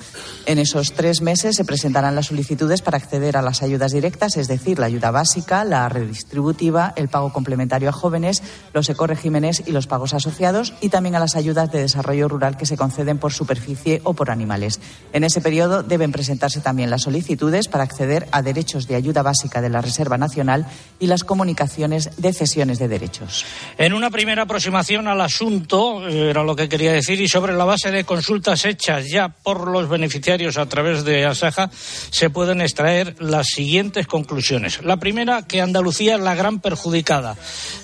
En 0.46 0.60
esos 0.60 0.94
tres 0.94 1.22
meses 1.22 1.56
se 1.56 1.66
presentarán 1.66 2.16
las 2.16 2.28
solicitudes 2.28 2.82
para 2.82 2.98
acceder 2.98 3.36
a 3.36 3.42
las 3.42 3.64
ayudas 3.64 3.92
directas, 3.92 4.38
es 4.38 4.48
decir, 4.48 4.78
la 4.78 4.86
ayuda 4.86 5.10
básica, 5.10 5.64
la 5.64 5.90
redistributiva, 5.90 6.94
el 6.96 7.10
pago 7.10 7.34
complementario 7.34 7.90
a 7.90 7.92
jóvenes, 7.92 8.44
los 8.74 8.90
ecoregímenes 8.90 9.64
y 9.66 9.72
los 9.72 9.88
pagos 9.88 10.14
asociados, 10.14 10.74
y 10.82 10.90
también 10.90 11.16
a 11.16 11.20
las 11.20 11.36
ayudas 11.36 11.72
de 11.72 11.80
desarrollo 11.80 12.28
rural 12.28 12.56
que 12.56 12.66
se 12.66 12.78
conceden 12.78 13.18
por 13.18 13.34
superficie 13.34 14.02
o 14.04 14.14
por 14.14 14.30
animales. 14.30 14.80
En 15.14 15.24
ese 15.24 15.42
periodo 15.42 15.82
deben 15.82 16.12
presentarse 16.12 16.62
también 16.62 16.90
las 16.90 17.04
solicitudes 17.04 17.68
para 17.68 17.84
acceder 17.84 18.28
a 18.32 18.42
derechos 18.42 18.88
de 18.88 18.96
ayuda 18.96 19.24
básica 19.24 19.62
de 19.62 19.70
la 19.70 19.82
Reserva 19.82 20.18
Nacional 20.18 20.68
y 21.00 21.08
las 21.08 21.24
comunicaciones 21.24 22.10
de 22.18 22.34
cesiones 22.34 22.80
de 22.80 22.88
derechos. 22.88 23.46
En 23.78 23.94
una 23.94 24.10
primera 24.10 24.44
aproximación 24.44 25.08
al 25.08 25.22
asunto, 25.22 26.08
eh, 26.08 26.30
era 26.30 26.44
lo 26.44 26.56
que 26.56 26.70
quería 26.70 26.92
decir, 26.92 27.22
y 27.22 27.28
sobre 27.28 27.54
la 27.54 27.66
base 27.66 27.92
de 27.92 28.04
consultas 28.04 28.66
hechas 28.66 29.06
ya 29.10 29.30
por 29.30 29.68
los 29.68 29.88
beneficiarios 29.90 30.58
a 30.58 30.66
través 30.66 31.04
de 31.04 31.26
Asaja, 31.26 31.70
se 31.72 32.30
pueden 32.30 32.62
extraer 32.62 33.16
las 33.20 33.48
siguientes 33.48 34.08
conclusiones. 34.08 34.84
La 34.84 34.98
primera, 34.98 35.44
que 35.44 35.62
Andalucía 35.62 36.16
es 36.16 36.22
la 36.22 36.36
gran 36.36 36.60
perjudicada. 36.60 37.36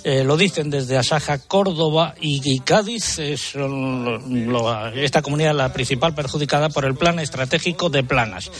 Eh, 0.04 0.24
lo 0.24 0.38
dicen 0.38 0.70
desde 0.70 0.98
Asaja, 0.98 1.38
Córdoba 1.38 2.16
y, 2.20 2.60
Cádiz. 2.60 3.20
Es 3.20 3.54
esta 4.96 5.22
comunidad 5.22 5.56
la 5.56 5.74
principal 5.74 6.16
perjudicada 6.16 6.70
por 6.70 6.86
el 6.86 6.96
plan 6.96 7.20
estratégico 7.20 7.90
de 7.90 8.04
planas. 8.04 8.52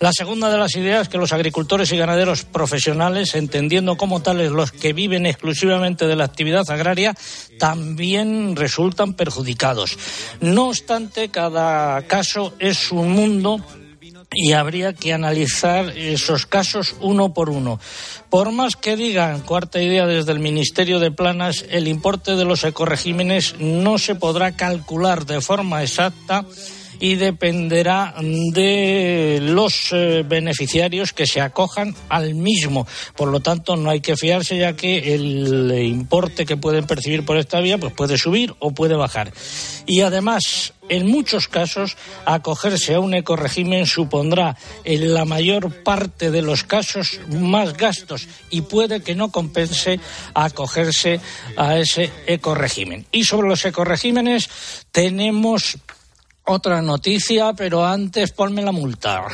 La 0.00 0.12
segunda 0.12 0.50
de 0.50 0.58
las 0.58 0.74
ideas, 0.74 1.08
que 1.08 1.16
los 1.16 1.32
agricultores 1.32 1.92
y 1.92 1.96
ganaderos 1.96 2.44
profesionales, 2.44 3.36
entendiendo 3.36 3.91
como 3.96 4.22
tales 4.22 4.50
los 4.50 4.72
que 4.72 4.92
viven 4.92 5.26
exclusivamente 5.26 6.06
de 6.06 6.16
la 6.16 6.24
actividad 6.24 6.68
agraria, 6.70 7.14
también 7.58 8.56
resultan 8.56 9.14
perjudicados 9.14 9.52
no 10.40 10.68
obstante, 10.68 11.28
cada 11.28 12.02
caso 12.02 12.54
es 12.58 12.90
un 12.92 13.12
mundo 13.12 13.60
y 14.34 14.52
habría 14.52 14.92
que 14.92 15.12
analizar 15.12 15.96
esos 15.96 16.46
casos 16.46 16.94
uno 17.00 17.34
por 17.34 17.50
uno. 17.50 17.78
Por 18.30 18.50
más 18.50 18.76
que 18.76 18.96
digan, 18.96 19.40
cuarta 19.40 19.80
idea 19.80 20.06
desde 20.06 20.32
el 20.32 20.38
Ministerio 20.38 20.98
de 20.98 21.10
Planas, 21.10 21.64
el 21.70 21.86
importe 21.86 22.34
de 22.34 22.44
los 22.44 22.64
ecoregímenes 22.64 23.56
no 23.58 23.98
se 23.98 24.14
podrá 24.14 24.56
calcular 24.56 25.26
de 25.26 25.40
forma 25.40 25.82
exacta 25.82 26.44
y 27.00 27.16
dependerá 27.16 28.14
de 28.20 29.38
los 29.42 29.92
eh, 29.92 30.24
beneficiarios 30.26 31.12
que 31.12 31.26
se 31.26 31.40
acojan 31.40 31.94
al 32.08 32.34
mismo. 32.34 32.86
Por 33.16 33.28
lo 33.28 33.40
tanto, 33.40 33.76
no 33.76 33.90
hay 33.90 34.00
que 34.00 34.16
fiarse 34.16 34.58
ya 34.58 34.74
que 34.76 35.14
el 35.14 35.72
importe 35.84 36.46
que 36.46 36.56
pueden 36.56 36.86
percibir 36.86 37.24
por 37.24 37.36
esta 37.36 37.60
vía 37.60 37.78
pues 37.78 37.92
puede 37.92 38.18
subir 38.18 38.54
o 38.58 38.72
puede 38.72 38.94
bajar. 38.94 39.32
Y 39.86 40.00
además, 40.00 40.74
en 40.88 41.06
muchos 41.08 41.48
casos, 41.48 41.96
acogerse 42.24 42.94
a 42.94 43.00
un 43.00 43.14
ecoregimen 43.14 43.86
supondrá 43.86 44.56
en 44.84 45.14
la 45.14 45.24
mayor 45.24 45.82
parte 45.82 46.30
de 46.30 46.42
los 46.42 46.64
casos 46.64 47.20
más 47.28 47.76
gastos 47.76 48.28
y 48.50 48.62
puede 48.62 49.02
que 49.02 49.14
no 49.14 49.30
compense 49.30 50.00
acogerse 50.34 51.20
a 51.56 51.78
ese 51.78 52.10
ecoregimen. 52.26 53.06
Y 53.12 53.24
sobre 53.24 53.48
los 53.48 53.64
ecoregímenes 53.64 54.48
tenemos 54.90 55.78
otra 56.44 56.82
noticia, 56.82 57.52
pero 57.54 57.84
antes 57.84 58.32
ponme 58.32 58.62
la 58.62 58.72
multa. 58.72 59.26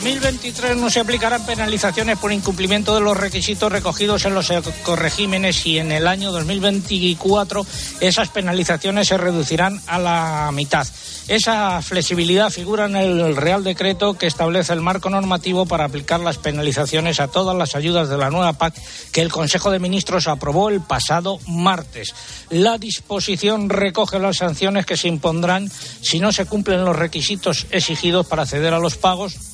2023 0.00 0.78
no 0.78 0.88
se 0.88 0.98
aplicarán 0.98 1.44
penalizaciones 1.44 2.16
por 2.16 2.32
incumplimiento 2.32 2.94
de 2.94 3.02
los 3.02 3.14
requisitos 3.14 3.70
recogidos 3.70 4.24
en 4.24 4.32
los 4.32 4.50
corregímenes 4.82 5.66
y 5.66 5.76
en 5.76 5.92
el 5.92 6.06
año 6.06 6.32
2024 6.32 7.66
esas 8.00 8.30
penalizaciones 8.30 9.08
se 9.08 9.18
reducirán 9.18 9.78
a 9.86 9.98
la 9.98 10.50
mitad. 10.54 10.86
Esa 11.28 11.82
flexibilidad 11.82 12.48
figura 12.48 12.86
en 12.86 12.96
el 12.96 13.36
Real 13.36 13.62
Decreto 13.62 14.14
que 14.14 14.26
establece 14.26 14.72
el 14.72 14.80
marco 14.80 15.10
normativo 15.10 15.66
para 15.66 15.84
aplicar 15.84 16.20
las 16.20 16.38
penalizaciones 16.38 17.20
a 17.20 17.28
todas 17.28 17.54
las 17.54 17.74
ayudas 17.74 18.08
de 18.08 18.16
la 18.16 18.30
nueva 18.30 18.54
PAC 18.54 18.74
que 19.12 19.20
el 19.20 19.30
Consejo 19.30 19.70
de 19.70 19.80
Ministros 19.80 20.28
aprobó 20.28 20.70
el 20.70 20.80
pasado 20.80 21.38
martes. 21.46 22.14
La 22.48 22.78
disposición 22.78 23.68
recoge 23.68 24.18
las 24.18 24.38
sanciones 24.38 24.86
que 24.86 24.96
se 24.96 25.08
impondrán 25.08 25.70
si 26.00 26.20
no 26.20 26.32
se 26.32 26.46
cumplen 26.46 26.86
los 26.86 26.96
requisitos 26.96 27.66
exigidos 27.70 28.26
para 28.26 28.44
acceder 28.44 28.72
a 28.72 28.78
los 28.78 28.96
pagos 28.96 29.49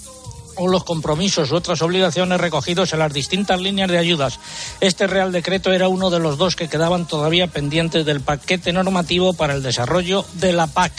o 0.57 0.69
los 0.69 0.85
compromisos 0.85 1.51
u 1.51 1.57
otras 1.57 1.83
obligaciones 1.83 2.41
recogidos 2.41 2.93
en 2.93 2.99
las 2.99 3.13
distintas 3.13 3.61
líneas 3.61 3.91
de 3.91 3.99
ayudas. 3.99 4.41
Este 4.81 5.07
Real 5.07 5.33
Decreto 5.33 5.73
era 5.73 5.89
uno 5.89 6.11
de 6.11 6.19
los 6.19 6.39
dos 6.39 6.57
que 6.57 6.69
quedaban 6.69 7.07
todavía 7.07 7.47
pendientes 7.47 8.05
del 8.05 8.21
paquete 8.21 8.73
normativo 8.73 9.33
para 9.33 9.55
el 9.55 9.63
desarrollo 9.63 10.25
de 10.35 10.53
la 10.53 10.67
PAC. 10.67 10.93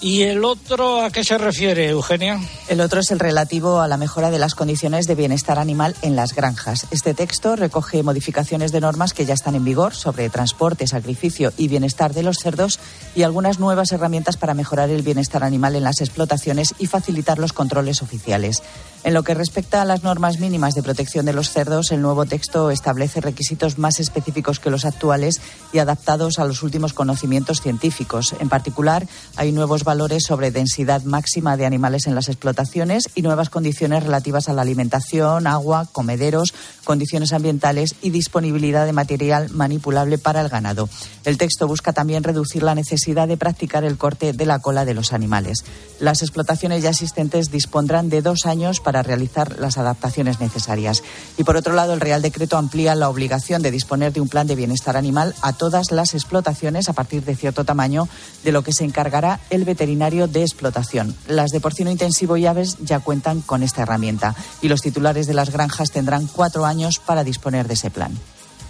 ¿Y 0.00 0.22
el 0.22 0.44
otro 0.44 1.02
a 1.02 1.10
qué 1.10 1.24
se 1.24 1.38
refiere, 1.38 1.88
Eugenia? 1.88 2.38
El 2.68 2.80
otro 2.80 3.00
es 3.00 3.10
el 3.10 3.18
relativo 3.18 3.80
a 3.80 3.88
la 3.88 3.96
mejora 3.96 4.30
de 4.30 4.38
las 4.38 4.54
condiciones 4.54 5.06
de 5.06 5.14
bienestar 5.14 5.58
animal 5.58 5.96
en 6.02 6.16
las 6.16 6.34
granjas. 6.34 6.86
Este 6.90 7.14
texto 7.14 7.56
recoge 7.56 8.02
modificaciones 8.02 8.72
de 8.72 8.80
normas 8.80 9.14
que 9.14 9.24
ya 9.24 9.34
están 9.34 9.54
en 9.54 9.64
vigor 9.64 9.94
sobre 9.94 10.28
transporte, 10.28 10.86
sacrificio 10.86 11.52
y 11.56 11.68
bienestar 11.68 12.12
de 12.12 12.22
los 12.22 12.36
cerdos 12.38 12.78
y 13.14 13.22
algunas 13.22 13.58
nuevas 13.58 13.90
herramientas 13.92 14.36
para 14.36 14.54
mejorar 14.54 14.90
el 14.90 15.02
bienestar 15.02 15.42
animal 15.42 15.76
en 15.76 15.84
las 15.84 16.00
explotaciones 16.00 16.74
y 16.78 16.86
facilitar 16.86 17.38
los 17.38 17.52
controles 17.52 18.02
oficiales. 18.02 18.62
En 19.04 19.14
lo 19.14 19.22
que 19.22 19.34
respecta 19.34 19.80
a 19.80 19.84
las 19.84 20.02
normas 20.02 20.40
mínimas 20.40 20.74
de 20.74 20.82
protección 20.82 21.24
de 21.26 21.32
los 21.32 21.50
cerdos, 21.50 21.92
el 21.92 22.02
nuevo 22.02 22.26
texto 22.26 22.70
establece 22.70 23.20
requisitos 23.20 23.78
más 23.78 24.00
específicos 24.00 24.58
que 24.58 24.70
los 24.70 24.84
actuales 24.84 25.40
y 25.72 25.78
adaptados 25.78 26.38
a 26.38 26.44
los 26.44 26.62
últimos 26.62 26.92
conocimientos 26.92 27.60
científicos. 27.60 28.34
En 28.40 28.48
particular, 28.48 29.06
hay 29.36 29.52
nuevos 29.52 29.84
valores 29.86 30.24
sobre 30.24 30.50
densidad 30.50 31.02
máxima 31.04 31.56
de 31.56 31.64
animales 31.64 32.06
en 32.06 32.14
las 32.14 32.28
explotaciones 32.28 33.08
y 33.14 33.22
nuevas 33.22 33.48
condiciones 33.48 34.02
relativas 34.02 34.50
a 34.50 34.52
la 34.52 34.60
alimentación, 34.60 35.46
agua, 35.46 35.88
comederos, 35.90 36.52
condiciones 36.84 37.32
ambientales 37.32 37.94
y 38.02 38.10
disponibilidad 38.10 38.84
de 38.84 38.92
material 38.92 39.48
manipulable 39.48 40.18
para 40.18 40.42
el 40.42 40.50
ganado. 40.50 40.90
El 41.24 41.38
texto 41.38 41.66
busca 41.66 41.94
también 41.94 42.24
reducir 42.24 42.62
la 42.62 42.74
necesidad 42.74 43.28
de 43.28 43.38
practicar 43.38 43.84
el 43.84 43.96
corte 43.96 44.34
de 44.34 44.44
la 44.44 44.58
cola 44.58 44.84
de 44.84 44.92
los 44.92 45.14
animales. 45.14 45.64
Las 46.00 46.20
explotaciones 46.20 46.82
ya 46.82 46.90
existentes 46.90 47.50
dispondrán 47.50 48.10
de 48.10 48.20
dos 48.20 48.44
años 48.44 48.80
para 48.80 49.02
realizar 49.02 49.58
las 49.58 49.78
adaptaciones 49.78 50.40
necesarias. 50.40 51.02
Y 51.38 51.44
por 51.44 51.56
otro 51.56 51.74
lado, 51.74 51.94
el 51.94 52.00
Real 52.00 52.20
Decreto 52.20 52.56
amplía 52.58 52.94
la 52.94 53.08
obligación 53.08 53.62
de 53.62 53.70
disponer 53.70 54.12
de 54.12 54.20
un 54.20 54.28
plan 54.28 54.46
de 54.46 54.56
bienestar 54.56 54.96
animal 54.96 55.34
a 55.42 55.52
todas 55.52 55.92
las 55.92 56.12
explotaciones 56.12 56.88
a 56.88 56.92
partir 56.92 57.24
de 57.24 57.36
cierto 57.36 57.64
tamaño, 57.64 58.08
de 58.44 58.52
lo 58.52 58.62
que 58.62 58.72
se 58.72 58.84
encargará 58.84 59.38
el 59.48 59.64
veterinario 59.64 59.75
de 59.76 60.42
explotación. 60.42 61.14
Las 61.28 61.50
de 61.50 61.60
porcino 61.60 61.90
intensivo 61.90 62.36
y 62.36 62.46
aves 62.46 62.76
ya 62.80 63.00
cuentan 63.00 63.40
con 63.40 63.62
esta 63.62 63.82
herramienta 63.82 64.34
y 64.62 64.68
los 64.68 64.80
titulares 64.80 65.26
de 65.26 65.34
las 65.34 65.50
granjas 65.50 65.90
tendrán 65.90 66.26
cuatro 66.26 66.64
años 66.64 66.98
para 66.98 67.24
disponer 67.24 67.68
de 67.68 67.74
ese 67.74 67.90
plan. 67.90 68.12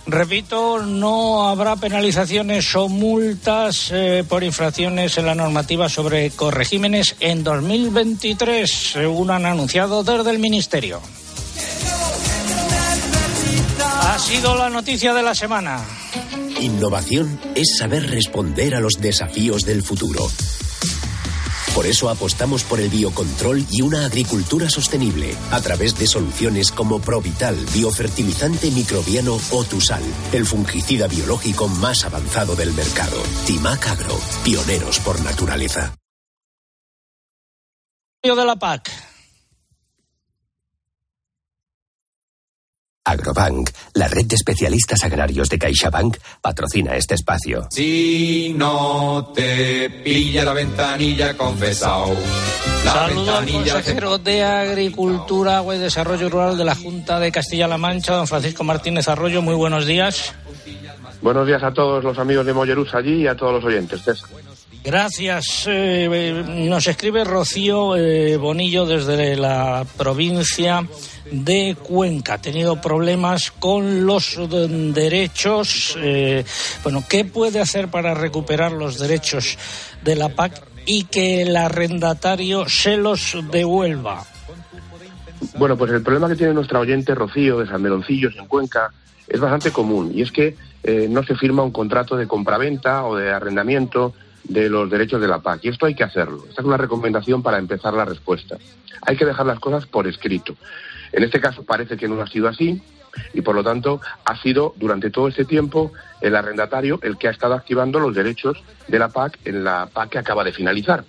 Repito, 0.06 0.82
no 0.82 1.48
habrá 1.48 1.74
penalizaciones 1.74 2.74
o 2.76 2.88
multas 2.88 3.90
eh, 3.92 4.24
por 4.28 4.44
infracciones 4.44 5.18
en 5.18 5.26
la 5.26 5.34
normativa 5.34 5.88
sobre 5.88 6.30
corregímenes 6.30 7.16
en 7.18 7.42
2023, 7.42 8.70
según 8.70 9.32
han 9.32 9.46
anunciado 9.46 10.04
desde 10.04 10.30
el 10.30 10.38
Ministerio. 10.38 11.00
Ha 14.00 14.18
sido 14.18 14.56
la 14.56 14.70
noticia 14.70 15.12
de 15.12 15.22
la 15.24 15.34
semana. 15.34 15.84
Innovación 16.60 17.40
es 17.56 17.76
saber 17.76 18.08
responder 18.08 18.76
a 18.76 18.80
los 18.80 18.94
desafíos 19.00 19.62
del 19.62 19.82
futuro 19.82 20.28
por 21.76 21.86
eso 21.86 22.08
apostamos 22.08 22.64
por 22.64 22.80
el 22.80 22.88
biocontrol 22.88 23.62
y 23.70 23.82
una 23.82 24.06
agricultura 24.06 24.70
sostenible 24.70 25.36
a 25.50 25.60
través 25.60 25.98
de 25.98 26.06
soluciones 26.06 26.72
como 26.72 27.00
Provital, 27.02 27.54
biofertilizante 27.74 28.70
microbiano 28.70 29.36
o 29.52 29.62
Tusal, 29.62 30.02
el 30.32 30.46
fungicida 30.46 31.06
biológico 31.06 31.68
más 31.68 32.06
avanzado 32.06 32.56
del 32.56 32.72
mercado. 32.72 33.22
Timac 33.46 33.88
Agro, 33.88 34.18
pioneros 34.42 35.00
por 35.00 35.20
naturaleza. 35.20 35.94
de 38.22 38.44
la 38.44 38.56
PAC. 38.56 39.05
Agrobank, 43.06 43.70
la 43.94 44.08
red 44.08 44.26
de 44.26 44.34
especialistas 44.34 45.04
agrarios 45.04 45.48
de 45.48 45.58
CaixaBank, 45.58 46.16
patrocina 46.42 46.96
este 46.96 47.14
espacio. 47.14 47.68
Si 47.70 48.52
no 48.58 49.32
te 49.32 49.88
pilla 49.88 50.44
la 50.44 50.52
ventanilla 50.52 51.36
confesado. 51.36 52.16
Saludos 52.82 53.28
al 53.28 53.48
consejero 53.52 54.18
de 54.18 54.42
Agricultura, 54.42 55.58
Agua 55.58 55.76
y 55.76 55.78
Desarrollo 55.78 56.28
Rural 56.28 56.58
de 56.58 56.64
la 56.64 56.74
Junta 56.74 57.20
de 57.20 57.30
Castilla-La 57.30 57.78
Mancha, 57.78 58.14
don 58.14 58.26
Francisco 58.26 58.64
Martínez 58.64 59.06
Arroyo. 59.06 59.40
Muy 59.40 59.54
buenos 59.54 59.86
días. 59.86 60.34
Buenos 61.22 61.46
días 61.46 61.62
a 61.62 61.72
todos 61.72 62.02
los 62.02 62.18
amigos 62.18 62.44
de 62.44 62.52
Mollerús 62.54 62.92
allí 62.92 63.22
y 63.22 63.26
a 63.28 63.36
todos 63.36 63.54
los 63.54 63.64
oyentes. 63.64 64.02
Gracias. 64.84 65.64
Eh, 65.66 66.44
nos 66.46 66.86
escribe 66.86 67.24
Rocío 67.24 67.96
eh, 67.96 68.36
Bonillo 68.36 68.84
desde 68.84 69.36
la 69.36 69.84
provincia 69.96 70.86
de 71.30 71.76
Cuenca. 71.82 72.34
Ha 72.34 72.42
tenido 72.42 72.80
problemas 72.80 73.50
con 73.50 74.06
los 74.06 74.38
derechos. 74.94 75.96
Eh, 76.00 76.44
bueno, 76.82 77.04
¿qué 77.08 77.24
puede 77.24 77.60
hacer 77.60 77.88
para 77.88 78.14
recuperar 78.14 78.72
los 78.72 78.98
derechos 78.98 79.58
de 80.02 80.16
la 80.16 80.28
PAC 80.28 80.62
y 80.86 81.04
que 81.04 81.42
el 81.42 81.56
arrendatario 81.56 82.68
se 82.68 82.96
los 82.96 83.36
devuelva? 83.50 84.24
Bueno, 85.58 85.76
pues 85.76 85.92
el 85.92 86.02
problema 86.02 86.28
que 86.28 86.36
tiene 86.36 86.54
nuestra 86.54 86.80
oyente 86.80 87.14
Rocío 87.14 87.58
de 87.58 87.66
San 87.66 87.82
Meloncillos 87.82 88.34
en 88.36 88.46
Cuenca 88.46 88.92
es 89.26 89.40
bastante 89.40 89.70
común 89.70 90.12
y 90.14 90.22
es 90.22 90.30
que 90.30 90.56
no 91.08 91.24
se 91.24 91.34
firma 91.34 91.64
un 91.64 91.72
contrato 91.72 92.16
de 92.16 92.28
compraventa 92.28 93.04
o 93.06 93.16
de 93.16 93.30
arrendamiento 93.30 94.14
de 94.44 94.68
los 94.68 94.88
derechos 94.90 95.20
de 95.20 95.28
la 95.28 95.40
PAC. 95.40 95.64
Y 95.64 95.68
esto 95.68 95.86
hay 95.86 95.94
que 95.94 96.04
hacerlo. 96.04 96.44
Esta 96.48 96.62
es 96.62 96.66
una 96.66 96.76
recomendación 96.76 97.42
para 97.42 97.58
empezar 97.58 97.94
la 97.94 98.04
respuesta. 98.04 98.56
Hay 99.02 99.16
que 99.16 99.24
dejar 99.24 99.46
las 99.46 99.60
cosas 99.60 99.86
por 99.86 100.06
escrito. 100.06 100.54
En 101.16 101.22
este 101.22 101.40
caso 101.40 101.64
parece 101.64 101.96
que 101.96 102.08
no 102.08 102.20
ha 102.20 102.26
sido 102.26 102.46
así 102.46 102.82
y 103.32 103.40
por 103.40 103.54
lo 103.54 103.64
tanto 103.64 104.02
ha 104.26 104.36
sido 104.42 104.74
durante 104.76 105.10
todo 105.10 105.28
este 105.28 105.46
tiempo 105.46 105.90
el 106.20 106.36
arrendatario 106.36 107.00
el 107.02 107.16
que 107.16 107.28
ha 107.28 107.30
estado 107.30 107.54
activando 107.54 107.98
los 107.98 108.14
derechos 108.14 108.62
de 108.86 108.98
la 108.98 109.08
PAC 109.08 109.38
en 109.46 109.64
la 109.64 109.88
PAC 109.90 110.10
que 110.10 110.18
acaba 110.18 110.44
de 110.44 110.52
finalizar. 110.52 111.04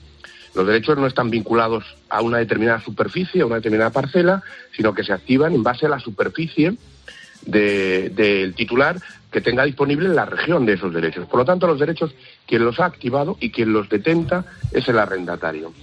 Los 0.55 0.65
derechos 0.65 0.97
no 0.97 1.07
están 1.07 1.29
vinculados 1.29 1.83
a 2.09 2.21
una 2.21 2.37
determinada 2.37 2.79
superficie, 2.79 3.41
a 3.41 3.45
una 3.45 3.57
determinada 3.57 3.89
parcela, 3.89 4.41
sino 4.73 4.93
que 4.93 5.03
se 5.03 5.11
activan 5.11 5.53
en 5.53 5.61
base 5.61 5.85
a 5.85 5.89
la 5.89 5.99
superficie 5.99 6.77
del 7.45 8.55
titular 8.55 8.95
que 9.29 9.41
tenga 9.41 9.65
disponible 9.65 10.07
la 10.07 10.23
región 10.23 10.65
de 10.65 10.73
esos 10.73 10.93
derechos. 10.93 11.27
Por 11.27 11.39
lo 11.39 11.45
tanto, 11.45 11.67
los 11.67 11.79
derechos, 11.79 12.15
quien 12.47 12.63
los 12.63 12.79
ha 12.79 12.85
activado 12.85 13.35
y 13.41 13.51
quien 13.51 13.73
los 13.73 13.89
detenta 13.89 14.45
es 14.71 14.87
el 14.87 14.99
arrendatario. 14.99 15.73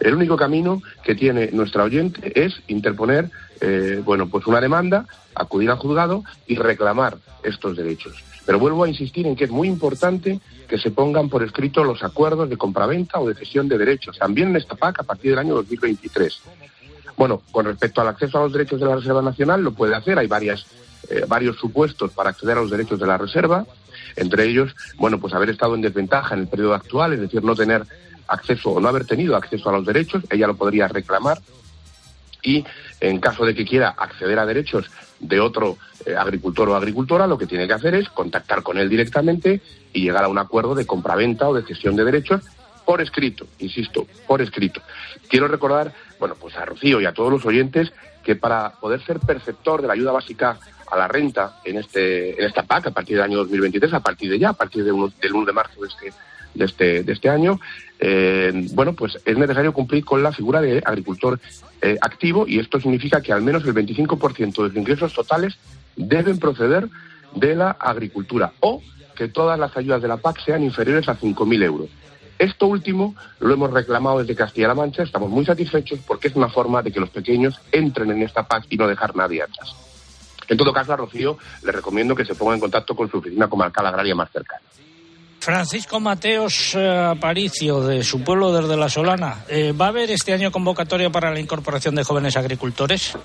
El 0.00 0.14
único 0.14 0.36
camino 0.36 0.82
que 1.04 1.14
tiene 1.14 1.50
nuestra 1.52 1.84
oyente 1.84 2.32
es 2.34 2.62
interponer, 2.68 3.30
eh, 3.60 4.00
bueno, 4.04 4.28
pues 4.28 4.46
una 4.46 4.60
demanda, 4.60 5.06
acudir 5.34 5.70
al 5.70 5.76
juzgado 5.76 6.24
y 6.46 6.56
reclamar 6.56 7.18
estos 7.42 7.76
derechos. 7.76 8.24
Pero 8.46 8.58
vuelvo 8.58 8.84
a 8.84 8.88
insistir 8.88 9.26
en 9.26 9.36
que 9.36 9.44
es 9.44 9.50
muy 9.50 9.68
importante 9.68 10.40
que 10.66 10.78
se 10.78 10.90
pongan 10.90 11.28
por 11.28 11.42
escrito 11.42 11.84
los 11.84 12.02
acuerdos 12.02 12.48
de 12.48 12.56
compraventa 12.56 13.20
o 13.20 13.28
de 13.28 13.34
cesión 13.34 13.68
de 13.68 13.76
derechos, 13.76 14.18
también 14.18 14.48
en 14.48 14.56
esta 14.56 14.74
PAC 14.74 15.00
a 15.00 15.02
partir 15.02 15.30
del 15.32 15.38
año 15.38 15.54
2023. 15.54 16.40
Bueno, 17.16 17.42
con 17.52 17.66
respecto 17.66 18.00
al 18.00 18.08
acceso 18.08 18.38
a 18.38 18.44
los 18.44 18.52
derechos 18.52 18.80
de 18.80 18.86
la 18.86 18.96
Reserva 18.96 19.20
Nacional, 19.20 19.62
lo 19.62 19.72
puede 19.72 19.94
hacer. 19.94 20.18
Hay 20.18 20.26
eh, 20.26 21.24
varios 21.28 21.56
supuestos 21.56 22.12
para 22.12 22.30
acceder 22.30 22.56
a 22.56 22.62
los 22.62 22.70
derechos 22.70 22.98
de 22.98 23.06
la 23.06 23.18
reserva, 23.18 23.66
entre 24.16 24.46
ellos, 24.46 24.74
bueno, 24.96 25.20
pues 25.20 25.34
haber 25.34 25.50
estado 25.50 25.74
en 25.74 25.82
desventaja 25.82 26.34
en 26.34 26.40
el 26.40 26.48
periodo 26.48 26.74
actual, 26.74 27.12
es 27.12 27.20
decir, 27.20 27.44
no 27.44 27.54
tener 27.54 27.84
acceso 28.30 28.70
o 28.70 28.80
no 28.80 28.88
haber 28.88 29.04
tenido 29.04 29.36
acceso 29.36 29.68
a 29.68 29.72
los 29.72 29.84
derechos, 29.84 30.22
ella 30.30 30.46
lo 30.46 30.56
podría 30.56 30.88
reclamar 30.88 31.38
y 32.42 32.64
en 33.00 33.20
caso 33.20 33.44
de 33.44 33.54
que 33.54 33.64
quiera 33.64 33.90
acceder 33.90 34.38
a 34.38 34.46
derechos 34.46 34.90
de 35.18 35.40
otro 35.40 35.76
eh, 36.06 36.14
agricultor 36.16 36.68
o 36.68 36.76
agricultora, 36.76 37.26
lo 37.26 37.36
que 37.36 37.46
tiene 37.46 37.66
que 37.66 37.74
hacer 37.74 37.94
es 37.94 38.08
contactar 38.08 38.62
con 38.62 38.78
él 38.78 38.88
directamente 38.88 39.60
y 39.92 40.02
llegar 40.02 40.24
a 40.24 40.28
un 40.28 40.38
acuerdo 40.38 40.74
de 40.74 40.86
compraventa 40.86 41.48
o 41.48 41.54
de 41.54 41.66
cesión 41.66 41.96
de 41.96 42.04
derechos 42.04 42.42
por 42.84 43.00
escrito, 43.00 43.46
insisto, 43.58 44.06
por 44.26 44.40
escrito. 44.40 44.80
Quiero 45.28 45.46
recordar, 45.48 45.92
bueno, 46.18 46.34
pues 46.40 46.56
a 46.56 46.64
Rocío 46.64 47.00
y 47.00 47.04
a 47.04 47.12
todos 47.12 47.30
los 47.30 47.44
oyentes 47.44 47.92
que 48.24 48.36
para 48.36 48.72
poder 48.72 49.04
ser 49.04 49.20
perceptor 49.20 49.80
de 49.80 49.88
la 49.88 49.94
ayuda 49.94 50.12
básica 50.12 50.58
a 50.90 50.96
la 50.96 51.06
renta 51.06 51.60
en, 51.64 51.78
este, 51.78 52.38
en 52.40 52.46
esta 52.46 52.64
PAC 52.64 52.88
a 52.88 52.90
partir 52.90 53.16
del 53.16 53.24
año 53.24 53.38
2023, 53.38 53.94
a 53.94 54.00
partir 54.00 54.30
de 54.30 54.38
ya, 54.38 54.50
a 54.50 54.54
partir 54.54 54.84
del 54.84 54.94
1 54.94 55.46
de 55.46 55.52
marzo 55.52 55.80
de 55.80 55.88
este, 55.88 56.12
de 56.54 56.64
este, 56.64 57.02
de 57.02 57.12
este 57.12 57.28
año, 57.28 57.60
eh, 57.98 58.68
bueno, 58.72 58.94
pues 58.94 59.18
es 59.24 59.36
necesario 59.36 59.72
cumplir 59.72 60.04
con 60.04 60.22
la 60.22 60.32
figura 60.32 60.60
de 60.60 60.82
agricultor 60.84 61.38
eh, 61.82 61.98
activo 62.00 62.46
y 62.46 62.58
esto 62.58 62.80
significa 62.80 63.20
que 63.20 63.32
al 63.32 63.42
menos 63.42 63.64
el 63.64 63.74
25% 63.74 64.54
de 64.54 64.62
los 64.68 64.76
ingresos 64.76 65.12
totales 65.12 65.58
deben 65.96 66.38
proceder 66.38 66.88
de 67.34 67.54
la 67.54 67.72
agricultura 67.72 68.52
o 68.60 68.82
que 69.14 69.28
todas 69.28 69.58
las 69.58 69.76
ayudas 69.76 70.00
de 70.00 70.08
la 70.08 70.16
PAC 70.16 70.40
sean 70.44 70.62
inferiores 70.62 71.08
a 71.08 71.18
5.000 71.18 71.62
euros. 71.62 71.90
Esto 72.38 72.68
último 72.68 73.14
lo 73.38 73.52
hemos 73.52 73.70
reclamado 73.70 74.20
desde 74.20 74.34
Castilla-La 74.34 74.74
Mancha, 74.74 75.02
estamos 75.02 75.28
muy 75.28 75.44
satisfechos 75.44 76.00
porque 76.06 76.28
es 76.28 76.36
una 76.36 76.48
forma 76.48 76.82
de 76.82 76.90
que 76.90 77.00
los 77.00 77.10
pequeños 77.10 77.60
entren 77.70 78.10
en 78.12 78.22
esta 78.22 78.48
PAC 78.48 78.64
y 78.70 78.78
no 78.78 78.88
dejar 78.88 79.14
nadie 79.14 79.42
atrás. 79.42 79.74
En 80.48 80.56
todo 80.56 80.72
caso, 80.72 80.92
a 80.92 80.96
Rocío 80.96 81.36
le 81.62 81.70
recomiendo 81.70 82.16
que 82.16 82.24
se 82.24 82.34
ponga 82.34 82.54
en 82.54 82.60
contacto 82.60 82.96
con 82.96 83.10
su 83.10 83.18
oficina 83.18 83.46
comarcal 83.46 83.86
agraria 83.86 84.14
más 84.14 84.30
cercana. 84.32 84.62
Francisco 85.40 86.00
Mateos 86.00 86.74
eh, 86.74 86.86
Aparicio, 86.86 87.80
de 87.80 88.04
su 88.04 88.22
pueblo 88.22 88.52
desde 88.52 88.76
La 88.76 88.90
Solana. 88.90 89.44
Eh, 89.48 89.72
¿Va 89.72 89.86
a 89.86 89.88
haber 89.88 90.10
este 90.10 90.34
año 90.34 90.52
convocatoria 90.52 91.08
para 91.08 91.32
la 91.32 91.40
incorporación 91.40 91.94
de 91.94 92.04
jóvenes 92.04 92.36
agricultores? 92.36 93.16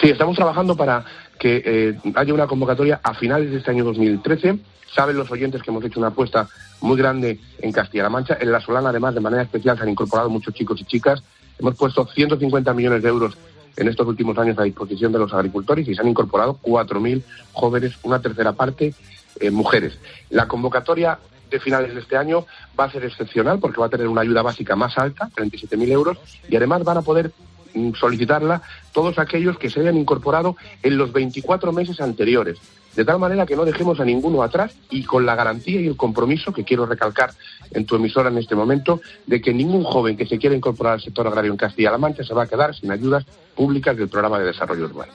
Sí, 0.00 0.10
estamos 0.10 0.34
trabajando 0.34 0.76
para 0.76 1.04
que 1.38 1.62
eh, 1.64 1.98
haya 2.16 2.34
una 2.34 2.48
convocatoria 2.48 3.00
a 3.04 3.14
finales 3.14 3.52
de 3.52 3.58
este 3.58 3.70
año 3.70 3.84
2013. 3.84 4.58
Saben 4.92 5.16
los 5.16 5.30
oyentes 5.30 5.62
que 5.62 5.70
hemos 5.70 5.84
hecho 5.84 6.00
una 6.00 6.08
apuesta 6.08 6.48
muy 6.80 6.96
grande 6.96 7.38
en 7.60 7.70
Castilla-La 7.70 8.10
Mancha. 8.10 8.38
En 8.40 8.50
La 8.50 8.60
Solana, 8.60 8.88
además, 8.88 9.14
de 9.14 9.20
manera 9.20 9.44
especial, 9.44 9.76
se 9.76 9.84
han 9.84 9.90
incorporado 9.90 10.28
muchos 10.28 10.54
chicos 10.54 10.80
y 10.80 10.84
chicas. 10.86 11.22
Hemos 11.58 11.76
puesto 11.76 12.04
150 12.04 12.74
millones 12.74 13.02
de 13.02 13.08
euros 13.08 13.38
en 13.76 13.86
estos 13.86 14.08
últimos 14.08 14.36
años 14.38 14.58
a 14.58 14.64
disposición 14.64 15.12
de 15.12 15.20
los 15.20 15.32
agricultores 15.32 15.86
y 15.86 15.94
se 15.94 16.00
han 16.00 16.08
incorporado 16.08 16.58
4.000 16.62 17.22
jóvenes, 17.52 17.92
una 18.02 18.20
tercera 18.20 18.52
parte 18.52 18.92
eh, 19.40 19.50
mujeres. 19.50 19.98
La 20.30 20.48
convocatoria 20.48 21.18
de 21.50 21.60
finales 21.60 21.94
de 21.94 22.00
este 22.00 22.16
año 22.16 22.46
va 22.78 22.84
a 22.84 22.90
ser 22.90 23.04
excepcional 23.04 23.58
porque 23.58 23.80
va 23.80 23.86
a 23.86 23.90
tener 23.90 24.08
una 24.08 24.22
ayuda 24.22 24.42
básica 24.42 24.76
más 24.76 24.98
alta, 24.98 25.30
37.000 25.34 25.88
euros, 25.90 26.18
y 26.48 26.56
además 26.56 26.82
van 26.84 26.98
a 26.98 27.02
poder 27.02 27.32
mm, 27.74 27.92
solicitarla 27.94 28.62
todos 28.92 29.18
aquellos 29.18 29.58
que 29.58 29.70
se 29.70 29.80
hayan 29.80 29.96
incorporado 29.96 30.56
en 30.82 30.96
los 30.96 31.12
24 31.12 31.72
meses 31.72 32.00
anteriores 32.00 32.58
de 32.96 33.04
tal 33.04 33.18
manera 33.18 33.46
que 33.46 33.54
no 33.54 33.64
dejemos 33.64 34.00
a 34.00 34.04
ninguno 34.04 34.42
atrás 34.42 34.74
y 34.90 35.04
con 35.04 35.26
la 35.26 35.34
garantía 35.34 35.80
y 35.80 35.86
el 35.86 35.96
compromiso 35.96 36.52
que 36.52 36.64
quiero 36.64 36.86
recalcar 36.86 37.30
en 37.70 37.84
tu 37.84 37.96
emisora 37.96 38.30
en 38.30 38.38
este 38.38 38.54
momento 38.54 39.00
de 39.26 39.40
que 39.40 39.52
ningún 39.52 39.84
joven 39.84 40.16
que 40.16 40.26
se 40.26 40.38
quiera 40.38 40.56
incorporar 40.56 40.94
al 40.94 41.02
sector 41.02 41.26
agrario 41.26 41.52
en 41.52 41.58
Castilla-La 41.58 41.98
Mancha 41.98 42.24
se 42.24 42.34
va 42.34 42.44
a 42.44 42.46
quedar 42.46 42.74
sin 42.74 42.90
ayudas 42.90 43.24
públicas 43.54 43.96
del 43.96 44.08
programa 44.08 44.38
de 44.38 44.46
desarrollo 44.46 44.86
urbano. 44.86 45.12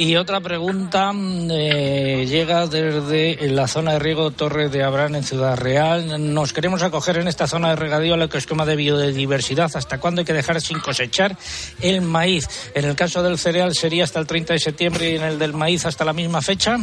Y 0.00 0.14
otra 0.14 0.40
pregunta 0.40 1.10
eh, 1.12 2.24
llega 2.28 2.68
desde 2.68 3.50
la 3.50 3.66
zona 3.66 3.94
de 3.94 3.98
riego 3.98 4.30
Torre 4.30 4.68
de 4.68 4.84
Abrán 4.84 5.16
en 5.16 5.24
Ciudad 5.24 5.58
Real. 5.58 6.32
Nos 6.32 6.52
queremos 6.52 6.84
acoger 6.84 7.16
en 7.16 7.26
esta 7.26 7.48
zona 7.48 7.70
de 7.70 7.76
regadío 7.76 8.14
al 8.14 8.22
esquema 8.22 8.64
de 8.64 8.76
biodiversidad. 8.76 9.68
¿Hasta 9.74 9.98
cuándo 9.98 10.20
hay 10.20 10.24
que 10.24 10.32
dejar 10.32 10.60
sin 10.60 10.78
cosechar 10.78 11.36
el 11.82 12.02
maíz? 12.02 12.70
En 12.76 12.84
el 12.84 12.94
caso 12.94 13.24
del 13.24 13.38
cereal 13.38 13.74
sería 13.74 14.04
hasta 14.04 14.20
el 14.20 14.28
30 14.28 14.52
de 14.52 14.60
septiembre 14.60 15.10
y 15.10 15.16
en 15.16 15.24
el 15.24 15.36
del 15.36 15.52
maíz 15.52 15.84
hasta 15.84 16.04
la 16.04 16.12
misma 16.12 16.42
fecha. 16.42 16.76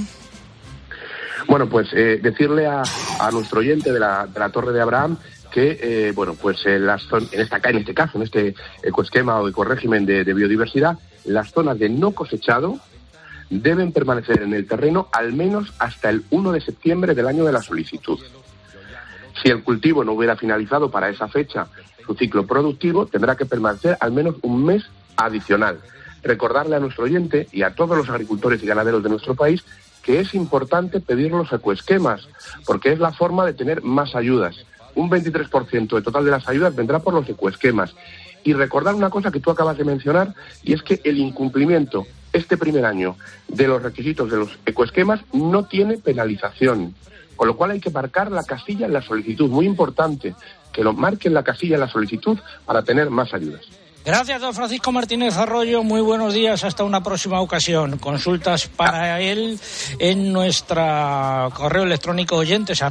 Bueno, 1.48 1.70
pues 1.70 1.88
eh, 1.94 2.20
decirle 2.22 2.68
a, 2.68 2.84
nuestro 3.32 3.62
oyente 3.62 3.94
de 3.94 4.00
la, 4.02 4.28
Torre 4.52 4.74
de 4.74 4.82
Abraham 4.82 5.16
que, 5.54 5.80
eh, 5.82 6.12
bueno, 6.14 6.34
pues 6.34 6.66
en, 6.66 6.86
las, 6.86 7.04
en, 7.14 7.40
esta, 7.40 7.62
en 7.64 7.78
este 7.78 7.94
caso, 7.94 8.18
en 8.18 8.24
este 8.24 8.56
ecoesquema 8.84 9.40
o 9.40 9.48
ecorégimen 9.48 10.06
de, 10.06 10.26
de 10.26 10.34
biodiversidad, 10.34 10.98
las 11.24 11.54
zonas 11.54 11.80
de 11.80 11.88
no 11.88 12.12
cosechado 12.12 12.82
deben 13.50 13.92
permanecer 13.92 14.42
en 14.42 14.54
el 14.54 14.68
terreno 14.68 15.08
al 15.12 15.34
menos 15.34 15.74
hasta 15.80 16.10
el 16.10 16.24
1 16.30 16.52
de 16.52 16.62
septiembre 16.62 17.14
del 17.14 17.28
año 17.28 17.46
de 17.46 17.52
la 17.52 17.62
solicitud. 17.62 18.20
Si 19.42 19.50
el 19.50 19.64
cultivo 19.64 20.04
no 20.04 20.14
hubiera 20.14 20.36
finalizado 20.36 20.90
para 20.90 21.10
esa 21.10 21.28
fecha 21.28 21.68
su 22.06 22.16
ciclo 22.16 22.46
productivo, 22.46 23.06
tendrá 23.06 23.36
que 23.36 23.46
permanecer 23.46 23.98
al 24.00 24.12
menos 24.12 24.36
un 24.42 24.64
mes 24.66 24.84
adicional. 25.18 25.80
Recordarle 26.24 26.76
a 26.76 26.80
nuestro 26.80 27.04
oyente 27.04 27.48
y 27.52 27.64
a 27.64 27.76
todos 27.76 27.98
los 27.98 28.10
agricultores 28.10 28.62
y 28.64 28.66
ganaderos 28.66 29.04
de 29.04 29.10
nuestro 29.10 29.36
país 29.36 29.64
que 30.02 30.20
es 30.20 30.36
importante 30.36 31.00
pedir 31.00 31.32
los 31.32 31.52
ecoesquemas, 31.52 32.28
porque 32.68 32.92
es 32.92 33.00
la 33.00 33.12
forma 33.12 33.44
de 33.44 33.54
tener 33.54 33.82
más 33.82 34.16
ayudas. 34.16 34.56
Un 34.94 35.10
23% 35.10 35.96
del 35.96 36.04
total 36.04 36.26
de 36.26 36.32
las 36.32 36.48
ayudas 36.48 36.76
vendrá 36.76 37.00
por 37.00 37.16
los 37.16 37.28
ecoesquemas. 37.28 37.96
Y 38.44 38.54
recordar 38.54 38.94
una 38.94 39.10
cosa 39.10 39.32
que 39.32 39.40
tú 39.40 39.50
acabas 39.50 39.80
de 39.80 39.84
mencionar, 39.84 40.36
y 40.62 40.74
es 40.74 40.84
que 40.84 41.02
el 41.04 41.18
incumplimiento 41.18 42.06
este 42.36 42.58
primer 42.58 42.86
año 42.86 43.16
de 43.48 43.68
los 43.68 43.82
requisitos 43.82 44.30
de 44.30 44.38
los 44.38 44.50
ecoesquemas 44.66 45.22
no 45.34 45.66
tiene 45.66 45.98
penalización. 45.98 46.94
Con 47.36 47.48
lo 47.48 47.58
cual 47.58 47.72
hay 47.72 47.80
que 47.80 47.90
marcar 47.90 48.32
la 48.32 48.44
casilla 48.44 48.86
en 48.86 48.94
la 48.94 49.02
solicitud. 49.02 49.50
Muy 49.50 49.66
importante 49.66 50.36
que 50.72 50.84
lo 50.84 50.94
marquen 50.94 51.34
la 51.34 51.44
casilla 51.44 51.76
en 51.76 51.82
la 51.82 51.90
solicitud 51.90 52.38
para 52.66 52.84
tener 52.84 53.10
más 53.10 53.34
ayudas. 53.34 53.62
Gracias, 54.06 54.40
don 54.40 54.54
Francisco 54.54 54.92
Martínez 54.92 55.36
Arroyo. 55.36 55.84
Muy 55.84 56.00
buenos 56.02 56.34
días. 56.34 56.64
Hasta 56.64 56.84
una 56.84 57.02
próxima 57.02 57.42
ocasión. 57.42 57.98
Consultas 57.98 58.68
para 58.68 59.20
él 59.20 59.60
en 59.98 60.32
nuestro 60.32 61.52
correo 61.56 61.84
electrónico 61.84 62.36
oyentes. 62.36 62.82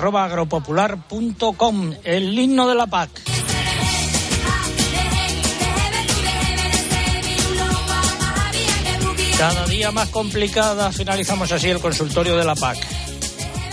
El 2.04 2.38
himno 2.38 2.68
de 2.68 2.74
la 2.74 2.86
PAC. 2.86 3.10
Cada 9.38 9.66
día 9.66 9.90
más 9.90 10.08
complicada. 10.10 10.92
Finalizamos 10.92 11.50
así 11.52 11.68
el 11.68 11.80
consultorio 11.80 12.36
de 12.36 12.44
la 12.44 12.54
PAC. 12.54 12.78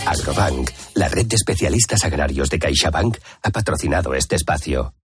Agrobank, 0.06 0.70
la 0.94 1.08
red 1.08 1.26
de 1.26 1.36
especialistas 1.36 2.04
agrarios 2.04 2.50
de 2.50 2.58
CaixaBank, 2.58 3.18
ha 3.42 3.50
patrocinado 3.50 4.14
este 4.14 4.36
espacio. 4.36 4.94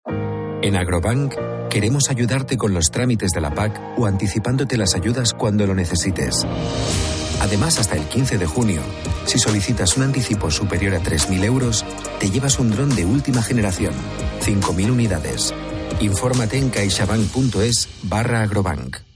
En 0.60 0.76
Agrobank 0.76 1.34
queremos 1.70 2.10
ayudarte 2.10 2.56
con 2.56 2.74
los 2.74 2.90
trámites 2.90 3.30
de 3.30 3.40
la 3.40 3.54
PAC 3.54 3.80
o 3.96 4.06
anticipándote 4.06 4.76
las 4.76 4.94
ayudas 4.96 5.32
cuando 5.32 5.66
lo 5.66 5.74
necesites. 5.74 6.44
Además, 7.40 7.78
hasta 7.78 7.94
el 7.94 8.02
15 8.08 8.38
de 8.38 8.46
junio, 8.46 8.82
si 9.24 9.38
solicitas 9.38 9.96
un 9.96 10.02
anticipo 10.02 10.50
superior 10.50 10.96
a 10.96 11.00
3.000 11.00 11.44
euros, 11.44 11.84
te 12.18 12.30
llevas 12.30 12.58
un 12.58 12.72
dron 12.72 12.94
de 12.96 13.04
última 13.04 13.42
generación, 13.42 13.94
5.000 14.44 14.90
unidades. 14.90 15.54
Infórmate 16.00 16.58
en 16.58 16.70
caixabank.es 16.70 17.88
barra 18.02 18.42
agrobank. 18.42 19.07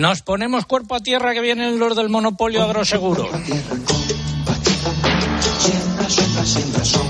Nos 0.00 0.22
ponemos 0.22 0.64
cuerpo 0.64 0.94
a 0.94 1.00
tierra 1.00 1.34
que 1.34 1.42
vienen 1.42 1.78
los 1.78 1.94
del 1.94 2.08
monopolio 2.08 2.62
agroseguro. 2.62 3.28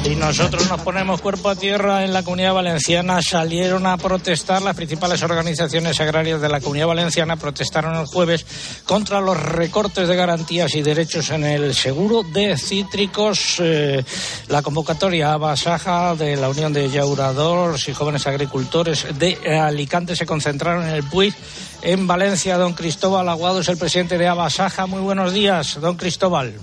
Y 0.04 0.16
nosotros 0.16 0.68
nos 0.68 0.80
ponemos 0.80 1.20
cuerpo 1.20 1.50
a 1.50 1.54
tierra 1.54 2.04
en 2.04 2.12
la 2.12 2.24
comunidad 2.24 2.52
valenciana. 2.52 3.22
Salieron 3.22 3.86
a 3.86 3.96
protestar 3.96 4.60
las 4.62 4.74
principales 4.74 5.22
organizaciones 5.22 6.00
agrarias 6.00 6.40
de 6.40 6.48
la 6.48 6.60
comunidad 6.60 6.88
valenciana. 6.88 7.36
Protestaron 7.36 7.94
el 7.94 8.06
jueves 8.06 8.44
contra 8.84 9.20
los 9.20 9.40
recortes 9.40 10.08
de 10.08 10.16
garantías 10.16 10.74
y 10.74 10.82
derechos 10.82 11.30
en 11.30 11.44
el 11.44 11.76
seguro 11.76 12.24
de 12.24 12.58
cítricos. 12.58 13.58
Eh, 13.60 14.04
la 14.48 14.62
convocatoria 14.62 15.32
a 15.32 15.36
Basaja 15.36 16.16
de 16.16 16.34
la 16.34 16.48
Unión 16.48 16.72
de 16.72 16.90
Yauradores 16.90 17.88
y 17.88 17.94
Jóvenes 17.94 18.26
Agricultores 18.26 19.06
de 19.16 19.60
Alicante 19.60 20.16
se 20.16 20.26
concentraron 20.26 20.88
en 20.88 20.96
el 20.96 21.04
PUI 21.04 21.32
en 21.82 22.06
Valencia. 22.06 22.58
Don 22.58 22.74
Cristóbal 22.74 23.28
Aguado 23.28 23.60
es 23.60 23.68
el 23.68 23.78
presidente 23.78 24.18
de 24.18 24.28
Abasaja. 24.28 24.86
Muy 24.86 25.00
buenos 25.00 25.32
días, 25.32 25.80
don 25.80 25.96
Cristóbal. 25.96 26.54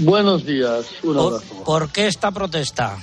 Buenos 0.00 0.44
días, 0.44 0.86
un 1.02 1.18
abrazo. 1.18 1.64
¿Por, 1.64 1.90
qué 1.90 2.06
esta 2.06 2.30
protesta? 2.30 2.98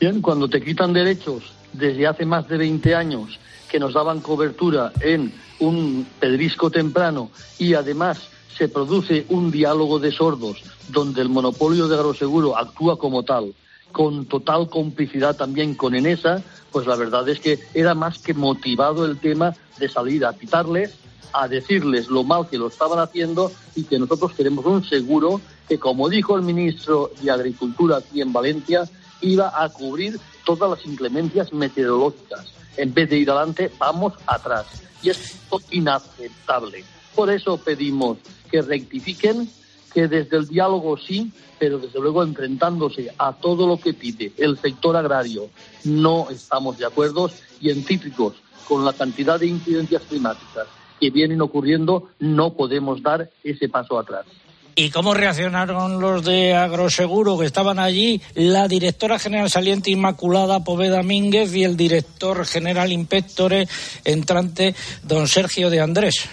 Bien, 0.00 0.20
cuando 0.20 0.48
te 0.48 0.62
quitan 0.62 0.92
derechos 0.92 1.42
desde 1.72 2.06
hace 2.06 2.24
más 2.24 2.48
de 2.48 2.56
20 2.56 2.94
años 2.94 3.38
que 3.68 3.78
nos 3.78 3.94
daban 3.94 4.20
cobertura 4.20 4.92
en 5.00 5.34
un 5.58 6.06
pedrisco 6.18 6.70
temprano 6.70 7.30
y 7.58 7.74
además 7.74 8.18
se 8.56 8.68
produce 8.68 9.26
un 9.28 9.50
diálogo 9.50 9.98
de 9.98 10.12
sordos 10.12 10.62
donde 10.88 11.20
el 11.20 11.28
monopolio 11.28 11.88
de 11.88 11.96
agroseguro 11.96 12.56
actúa 12.56 12.98
como 12.98 13.22
tal, 13.22 13.54
con 13.96 14.26
total 14.26 14.68
complicidad 14.68 15.36
también 15.36 15.74
con 15.74 15.94
Enesa, 15.94 16.42
pues 16.70 16.86
la 16.86 16.96
verdad 16.96 17.26
es 17.30 17.40
que 17.40 17.58
era 17.72 17.94
más 17.94 18.18
que 18.18 18.34
motivado 18.34 19.06
el 19.06 19.18
tema 19.18 19.56
de 19.78 19.88
salir 19.88 20.26
a 20.26 20.34
quitarles, 20.34 20.92
a 21.32 21.48
decirles 21.48 22.08
lo 22.08 22.22
mal 22.22 22.46
que 22.46 22.58
lo 22.58 22.68
estaban 22.68 22.98
haciendo 22.98 23.50
y 23.74 23.84
que 23.84 23.98
nosotros 23.98 24.34
queremos 24.34 24.66
un 24.66 24.84
seguro 24.84 25.40
que, 25.66 25.78
como 25.78 26.10
dijo 26.10 26.36
el 26.36 26.42
ministro 26.42 27.10
de 27.22 27.30
Agricultura 27.30 27.96
aquí 27.96 28.20
en 28.20 28.34
Valencia, 28.34 28.82
iba 29.22 29.50
a 29.64 29.66
cubrir 29.70 30.20
todas 30.44 30.68
las 30.68 30.84
inclemencias 30.84 31.54
meteorológicas. 31.54 32.52
En 32.76 32.92
vez 32.92 33.08
de 33.08 33.16
ir 33.16 33.30
adelante, 33.30 33.72
vamos 33.78 34.12
atrás. 34.26 34.66
Y 35.02 35.08
es 35.08 35.38
inaceptable. 35.70 36.84
Por 37.14 37.30
eso 37.30 37.56
pedimos 37.56 38.18
que 38.50 38.60
rectifiquen, 38.60 39.48
que 39.96 40.08
desde 40.08 40.36
el 40.36 40.46
diálogo 40.46 40.98
sí, 40.98 41.32
pero 41.58 41.78
desde 41.78 41.98
luego 41.98 42.22
enfrentándose 42.22 43.14
a 43.16 43.32
todo 43.32 43.66
lo 43.66 43.78
que 43.78 43.94
pide 43.94 44.30
el 44.36 44.58
sector 44.58 44.94
agrario, 44.94 45.48
no 45.84 46.28
estamos 46.28 46.76
de 46.76 46.84
acuerdo. 46.84 47.30
Y 47.62 47.70
en 47.70 47.82
cítricos, 47.82 48.34
con 48.68 48.84
la 48.84 48.92
cantidad 48.92 49.40
de 49.40 49.46
incidencias 49.46 50.02
climáticas 50.02 50.66
que 51.00 51.08
vienen 51.08 51.40
ocurriendo, 51.40 52.10
no 52.18 52.52
podemos 52.52 53.02
dar 53.02 53.30
ese 53.42 53.70
paso 53.70 53.98
atrás. 53.98 54.26
¿Y 54.74 54.90
cómo 54.90 55.14
reaccionaron 55.14 55.98
los 55.98 56.22
de 56.22 56.54
Agroseguro 56.54 57.38
que 57.38 57.46
estaban 57.46 57.78
allí? 57.78 58.20
La 58.34 58.68
directora 58.68 59.18
general 59.18 59.48
saliente 59.48 59.90
Inmaculada 59.90 60.62
Poveda 60.62 61.02
Mínguez 61.02 61.54
y 61.54 61.64
el 61.64 61.78
director 61.78 62.44
general 62.44 62.92
inspectore 62.92 63.66
entrante, 64.04 64.74
don 65.04 65.26
Sergio 65.26 65.70
de 65.70 65.80
Andrés. 65.80 66.28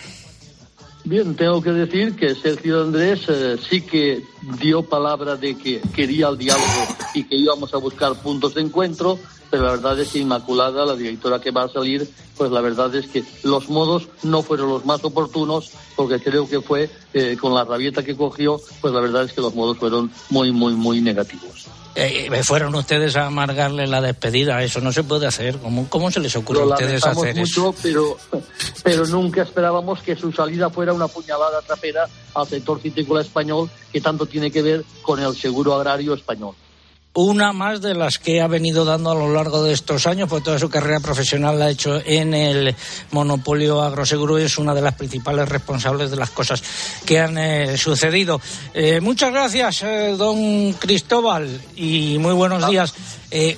Bien, 1.05 1.35
tengo 1.35 1.61
que 1.61 1.71
decir 1.71 2.15
que 2.15 2.33
Sergio 2.33 2.81
Andrés 2.81 3.25
eh, 3.27 3.57
sí 3.69 3.81
que 3.81 4.23
dio 4.61 4.83
palabra 4.83 5.35
de 5.35 5.57
que 5.57 5.81
quería 5.93 6.29
el 6.29 6.37
diálogo 6.37 6.87
y 7.13 7.25
que 7.25 7.35
íbamos 7.35 7.73
a 7.73 7.77
buscar 7.77 8.15
puntos 8.21 8.53
de 8.53 8.61
encuentro, 8.61 9.19
pero 9.53 9.65
la 9.65 9.71
verdad 9.73 9.99
es 9.99 10.09
que 10.09 10.17
Inmaculada, 10.17 10.83
la 10.83 10.95
directora 10.95 11.39
que 11.39 11.51
va 11.51 11.65
a 11.65 11.69
salir, 11.69 12.09
pues 12.35 12.49
la 12.49 12.59
verdad 12.59 12.95
es 12.95 13.05
que 13.05 13.23
los 13.43 13.69
modos 13.69 14.07
no 14.23 14.41
fueron 14.41 14.67
los 14.67 14.83
más 14.83 15.03
oportunos, 15.03 15.69
porque 15.95 16.19
creo 16.19 16.49
que 16.49 16.59
fue 16.59 16.89
eh, 17.13 17.37
con 17.39 17.53
la 17.53 17.63
rabieta 17.63 18.01
que 18.01 18.17
cogió, 18.17 18.59
pues 18.81 18.91
la 18.91 18.99
verdad 18.99 19.25
es 19.25 19.33
que 19.33 19.41
los 19.41 19.53
modos 19.53 19.77
fueron 19.77 20.09
muy, 20.31 20.51
muy, 20.51 20.73
muy 20.73 21.01
negativos. 21.01 21.67
Eh, 21.93 22.31
fueron 22.43 22.73
ustedes 22.73 23.15
a 23.15 23.27
amargarle 23.27 23.85
la 23.85 24.01
despedida, 24.01 24.63
eso 24.63 24.81
no 24.81 24.91
se 24.91 25.03
puede 25.03 25.27
hacer. 25.27 25.59
¿Cómo, 25.59 25.87
cómo 25.87 26.09
se 26.09 26.19
les 26.19 26.35
ocurre 26.35 26.63
a 26.63 26.65
ustedes 26.65 27.05
hacer 27.05 27.35
mucho, 27.35 27.69
eso? 27.69 27.75
Pero, 27.83 28.17
pero 28.83 29.05
nunca 29.05 29.43
esperábamos 29.43 30.01
que 30.01 30.15
su 30.15 30.31
salida 30.31 30.71
fuera 30.71 30.93
una 30.93 31.07
puñalada 31.07 31.61
trapera 31.61 32.09
al 32.33 32.47
sector 32.47 32.81
citícola 32.81 33.21
español, 33.21 33.69
que 33.91 34.01
tanto 34.01 34.25
tiene 34.25 34.49
que 34.49 34.63
ver 34.63 34.83
con 35.03 35.21
el 35.21 35.35
seguro 35.35 35.75
agrario 35.75 36.15
español 36.15 36.55
una 37.13 37.54
más 37.54 37.82
de 37.82 37.93
las 37.93 38.17
que 38.17 38.41
ha 38.41 38.47
venido 38.47 38.86
dando 38.86 39.12
a 39.12 39.15
lo 39.15 39.32
largo 39.32 39.63
de 39.63 39.73
estos 39.73 40.08
años, 40.08 40.28
porque 40.30 40.45
toda 40.45 40.60
su 40.60 40.69
carrera 40.69 40.99
profesional 40.99 41.60
la 41.60 41.65
ha 41.65 41.69
hecho 41.69 42.02
en 42.04 42.34
el 42.34 42.76
monopolio 43.12 43.82
agroseguro 43.82 44.39
y 44.39 44.43
es 44.43 44.58
una 44.58 44.73
de 44.73 44.82
las 44.82 44.95
principales 44.95 45.47
responsables 45.47 46.10
de 46.10 46.17
las 46.17 46.32
cosas 46.32 46.63
que 47.06 47.19
han 47.19 47.38
eh, 47.38 47.78
sucedido. 47.78 48.41
Eh, 48.73 48.99
muchas 48.99 49.32
gracias, 49.32 49.84
eh, 49.84 50.15
don 50.17 50.73
Cristóbal, 50.73 51.62
y 51.76 52.17
muy 52.19 52.34
buenos 52.34 52.67
días. 52.67 52.93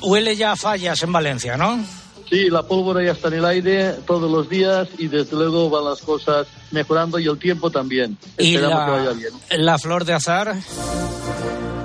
huele 0.02 0.36
ya 0.36 0.56
fallas 0.56 1.02
en 1.04 1.12
Valencia, 1.12 1.56
¿no? 1.56 1.84
Sí, 2.30 2.50
la 2.50 2.63
pólvora 2.63 3.06
ya 3.06 3.12
está 3.12 3.28
en 3.28 3.36
el 3.36 3.46
aire 3.46 3.94
todos 4.06 4.30
los 4.30 4.50
días 4.50 4.88
y 4.98 5.08
desde 5.08 5.36
luego 5.36 5.70
van 5.70 5.86
las 5.86 6.02
cosas 6.02 6.48
mejorando 6.72 7.20
y 7.20 7.28
el 7.28 7.38
tiempo 7.38 7.70
también. 7.70 8.18
¿Y 8.38 8.58
la, 8.58 8.68
que 8.68 8.91
vaya 8.91 9.12
bien. 9.12 9.32
la 9.52 9.78
flor 9.78 10.06
de 10.06 10.13
azar? 10.13 10.56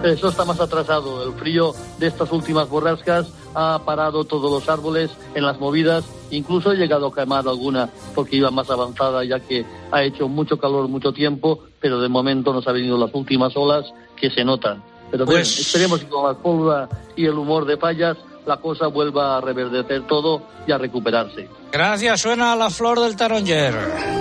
Eso 0.05 0.29
está 0.29 0.45
más 0.45 0.61
atrasado. 0.61 1.25
El 1.25 1.35
frío 1.35 1.75
de 1.99 2.07
estas 2.07 2.33
últimas 2.33 2.69
borrascas 2.69 3.29
ha 3.55 3.81
parado 3.85 4.25
todos 4.25 4.51
los 4.51 4.69
árboles 4.69 5.11
en 5.35 5.45
las 5.45 5.61
movidas. 5.61 6.05
Incluso 6.31 6.71
ha 6.71 6.75
llegado 6.75 7.09
a 7.09 7.15
quemar 7.15 7.47
alguna 7.47 7.91
porque 8.15 8.37
iba 8.37 8.51
más 8.51 8.71
avanzada 8.71 9.25
ya 9.25 9.41
que 9.41 9.65
ha 9.91 10.03
hecho 10.03 10.29
mucho 10.29 10.59
calor 10.59 10.89
mucho 10.89 11.13
tiempo, 11.13 11.65
pero 11.81 12.01
de 12.01 12.09
momento 12.09 12.53
nos 12.53 12.67
ha 12.67 12.73
venido 12.73 12.97
las 12.97 13.15
últimas 13.15 13.57
olas 13.57 13.93
que 14.17 14.31
se 14.31 14.45
notan. 14.45 14.83
Pero 15.11 15.27
pues... 15.27 15.59
esperemos 15.59 16.01
que 16.01 16.09
con 16.09 16.27
la 16.27 16.35
pólvora 16.35 16.89
y 17.17 17.27
el 17.27 17.35
humor 17.35 17.67
de 17.67 17.77
fallas 17.77 18.17
la 18.47 18.57
cosa 18.57 18.87
vuelva 18.87 19.37
a 19.37 19.41
reverdecer 19.41 20.07
todo 20.07 20.43
y 20.67 20.73
a 20.73 20.79
recuperarse. 20.79 21.49
Gracias, 21.73 22.23
suena 22.23 22.57
la 22.57 22.71
flor 22.71 23.01
del 23.01 23.17
taronger. 23.17 24.20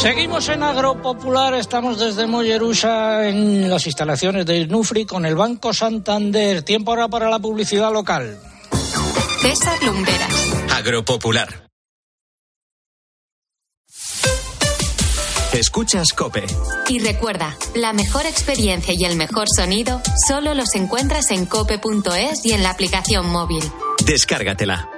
Seguimos 0.00 0.48
en 0.48 0.62
Agropopular, 0.62 1.54
estamos 1.54 1.98
desde 1.98 2.28
Mollerusa 2.28 3.28
en 3.28 3.68
las 3.68 3.84
instalaciones 3.84 4.46
de 4.46 4.64
Nufri 4.66 5.04
con 5.04 5.26
el 5.26 5.34
Banco 5.34 5.74
Santander. 5.74 6.62
Tiempo 6.62 6.92
ahora 6.92 7.08
para 7.08 7.28
la 7.28 7.40
publicidad 7.40 7.92
local. 7.92 8.38
César 9.42 9.82
Lumberas. 9.82 10.52
Agropopular. 10.72 11.68
Escuchas 15.52 16.12
Cope. 16.12 16.44
Y 16.88 17.00
recuerda, 17.00 17.56
la 17.74 17.92
mejor 17.92 18.24
experiencia 18.26 18.94
y 18.96 19.04
el 19.04 19.16
mejor 19.16 19.48
sonido 19.48 20.00
solo 20.28 20.54
los 20.54 20.76
encuentras 20.76 21.32
en 21.32 21.44
cope.es 21.46 22.44
y 22.44 22.52
en 22.52 22.62
la 22.62 22.70
aplicación 22.70 23.28
móvil. 23.28 23.64
Descárgatela. 24.06 24.97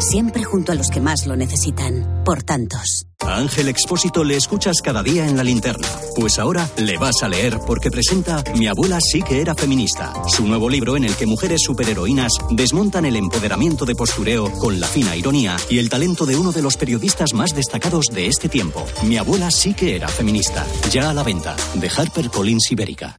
siempre 0.00 0.44
junto 0.44 0.72
a 0.72 0.74
los 0.74 0.90
que 0.90 1.00
más 1.00 1.26
lo 1.26 1.36
necesitan. 1.36 2.22
Por 2.24 2.42
tantos. 2.42 3.06
A 3.20 3.36
Ángel 3.36 3.68
Expósito 3.68 4.24
le 4.24 4.36
escuchas 4.36 4.80
cada 4.82 5.02
día 5.02 5.26
en 5.26 5.36
la 5.36 5.44
linterna. 5.44 5.88
Pues 6.16 6.38
ahora 6.38 6.68
le 6.76 6.96
vas 6.98 7.22
a 7.22 7.28
leer 7.28 7.58
porque 7.66 7.90
presenta 7.90 8.42
Mi 8.54 8.68
abuela 8.68 8.98
sí 9.00 9.22
que 9.22 9.40
era 9.40 9.54
feminista, 9.54 10.12
su 10.28 10.46
nuevo 10.46 10.68
libro 10.70 10.96
en 10.96 11.04
el 11.04 11.14
que 11.14 11.26
mujeres 11.26 11.60
superheroínas 11.64 12.32
desmontan 12.50 13.04
el 13.04 13.16
empoderamiento 13.16 13.84
de 13.84 13.94
postureo 13.94 14.52
con 14.52 14.80
la 14.80 14.86
fina 14.86 15.16
ironía 15.16 15.56
y 15.68 15.78
el 15.78 15.88
talento 15.88 16.26
de 16.26 16.36
uno 16.36 16.52
de 16.52 16.62
los 16.62 16.76
periodistas 16.76 17.34
más 17.34 17.54
destacados 17.54 18.06
de 18.06 18.26
este 18.28 18.48
tiempo. 18.48 18.84
Mi 19.04 19.16
abuela 19.16 19.50
sí 19.50 19.74
que 19.74 19.96
era 19.96 20.08
feminista. 20.08 20.64
Ya 20.90 21.10
a 21.10 21.14
la 21.14 21.22
venta. 21.22 21.56
De 21.74 21.88
HarperCollins 21.88 22.70
Ibérica. 22.70 23.18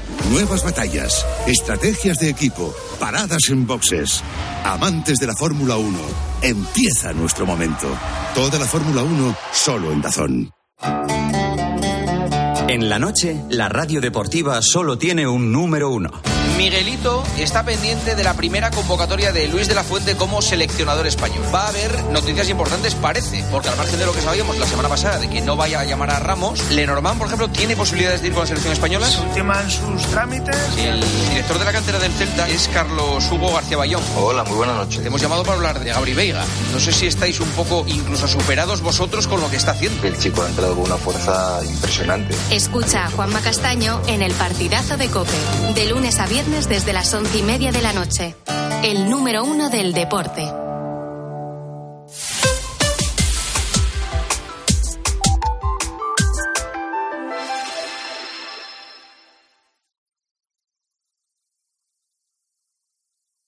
Nuevas 0.29 0.63
batallas, 0.63 1.25
estrategias 1.47 2.17
de 2.19 2.29
equipo, 2.29 2.73
paradas 2.99 3.49
en 3.49 3.65
boxes. 3.65 4.23
Amantes 4.63 5.17
de 5.19 5.27
la 5.27 5.35
Fórmula 5.35 5.77
1, 5.77 5.99
empieza 6.43 7.13
nuestro 7.13 7.45
momento. 7.45 7.87
Toda 8.35 8.59
la 8.59 8.65
Fórmula 8.65 9.03
1 9.03 9.35
solo 9.51 9.91
en 9.91 10.01
Dazón. 10.01 10.51
En 12.67 12.89
la 12.89 12.99
noche, 12.99 13.43
la 13.49 13.69
radio 13.69 13.99
deportiva 14.01 14.61
solo 14.61 14.97
tiene 14.97 15.27
un 15.27 15.51
número 15.51 15.89
uno. 15.89 16.11
Miguelito 16.57 17.23
está 17.39 17.65
pendiente 17.65 18.13
de 18.13 18.23
la 18.23 18.35
primera 18.35 18.69
convocatoria 18.69 19.31
de 19.31 19.47
Luis 19.47 19.67
de 19.67 19.73
la 19.73 19.83
Fuente 19.83 20.15
como 20.15 20.43
seleccionador 20.43 21.07
español. 21.07 21.43
Va 21.53 21.65
a 21.65 21.69
haber 21.69 22.03
noticias 22.11 22.49
importantes, 22.49 22.93
parece, 22.93 23.43
porque 23.51 23.69
al 23.69 23.77
margen 23.77 23.97
de 23.97 24.05
lo 24.05 24.13
que 24.13 24.21
sabíamos 24.21 24.59
la 24.59 24.67
semana 24.67 24.87
pasada 24.87 25.17
de 25.17 25.27
que 25.27 25.41
no 25.41 25.55
vaya 25.55 25.79
a 25.79 25.85
llamar 25.85 26.11
a 26.11 26.19
Ramos, 26.19 26.69
Lenormand, 26.69 27.17
por 27.17 27.27
ejemplo, 27.27 27.49
tiene 27.49 27.75
posibilidades 27.75 28.21
de 28.21 28.27
ir 28.27 28.33
con 28.33 28.41
la 28.43 28.47
selección 28.47 28.73
española. 28.73 29.07
Se 29.07 29.21
ultiman 29.21 29.71
sus 29.71 30.03
trámites. 30.07 30.55
El 30.77 31.03
director 31.29 31.57
de 31.57 31.65
la 31.65 31.71
cantera 31.71 31.97
del 31.97 32.11
Celta 32.11 32.47
es 32.47 32.67
Carlos 32.67 33.31
Hugo 33.31 33.53
García 33.53 33.77
Bayón. 33.77 34.03
Hola, 34.17 34.43
muy 34.43 34.57
buenas 34.57 34.75
noches. 34.75 35.01
Te 35.01 35.07
hemos 35.07 35.21
llamado 35.21 35.41
para 35.41 35.55
hablar 35.55 35.79
de 35.79 35.89
Gabri 35.89 36.13
Veiga. 36.13 36.45
No 36.71 36.79
sé 36.79 36.91
si 36.91 37.07
estáis 37.07 37.39
un 37.39 37.49
poco 37.49 37.85
incluso 37.87 38.27
superados 38.27 38.81
vosotros 38.81 39.25
con 39.25 39.41
lo 39.41 39.49
que 39.49 39.55
está 39.55 39.71
haciendo. 39.71 40.05
El 40.05 40.15
chico 40.15 40.43
ha 40.43 40.47
entrado 40.47 40.75
con 40.75 40.85
una 40.85 40.97
fuerza 40.97 41.59
impresionante. 41.65 42.35
Escucha 42.51 43.05
a 43.05 43.09
Juanma 43.09 43.39
Castaño 43.41 44.01
en 44.07 44.21
el 44.21 44.33
partidazo 44.33 44.97
de 44.97 45.07
Cope, 45.07 45.31
de 45.73 45.85
lunes 45.85 46.19
a 46.19 46.27
viernes 46.27 46.67
desde 46.67 46.91
las 46.91 47.13
once 47.13 47.37
y 47.37 47.43
media 47.43 47.71
de 47.71 47.81
la 47.81 47.93
noche. 47.93 48.35
El 48.83 49.09
número 49.09 49.45
uno 49.45 49.69
del 49.69 49.93
deporte. 49.93 50.43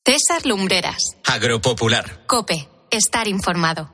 César 0.06 0.46
Lumbreras. 0.46 1.18
Agropopular. 1.26 2.26
Cope. 2.26 2.70
Estar 2.90 3.28
informado. 3.28 3.92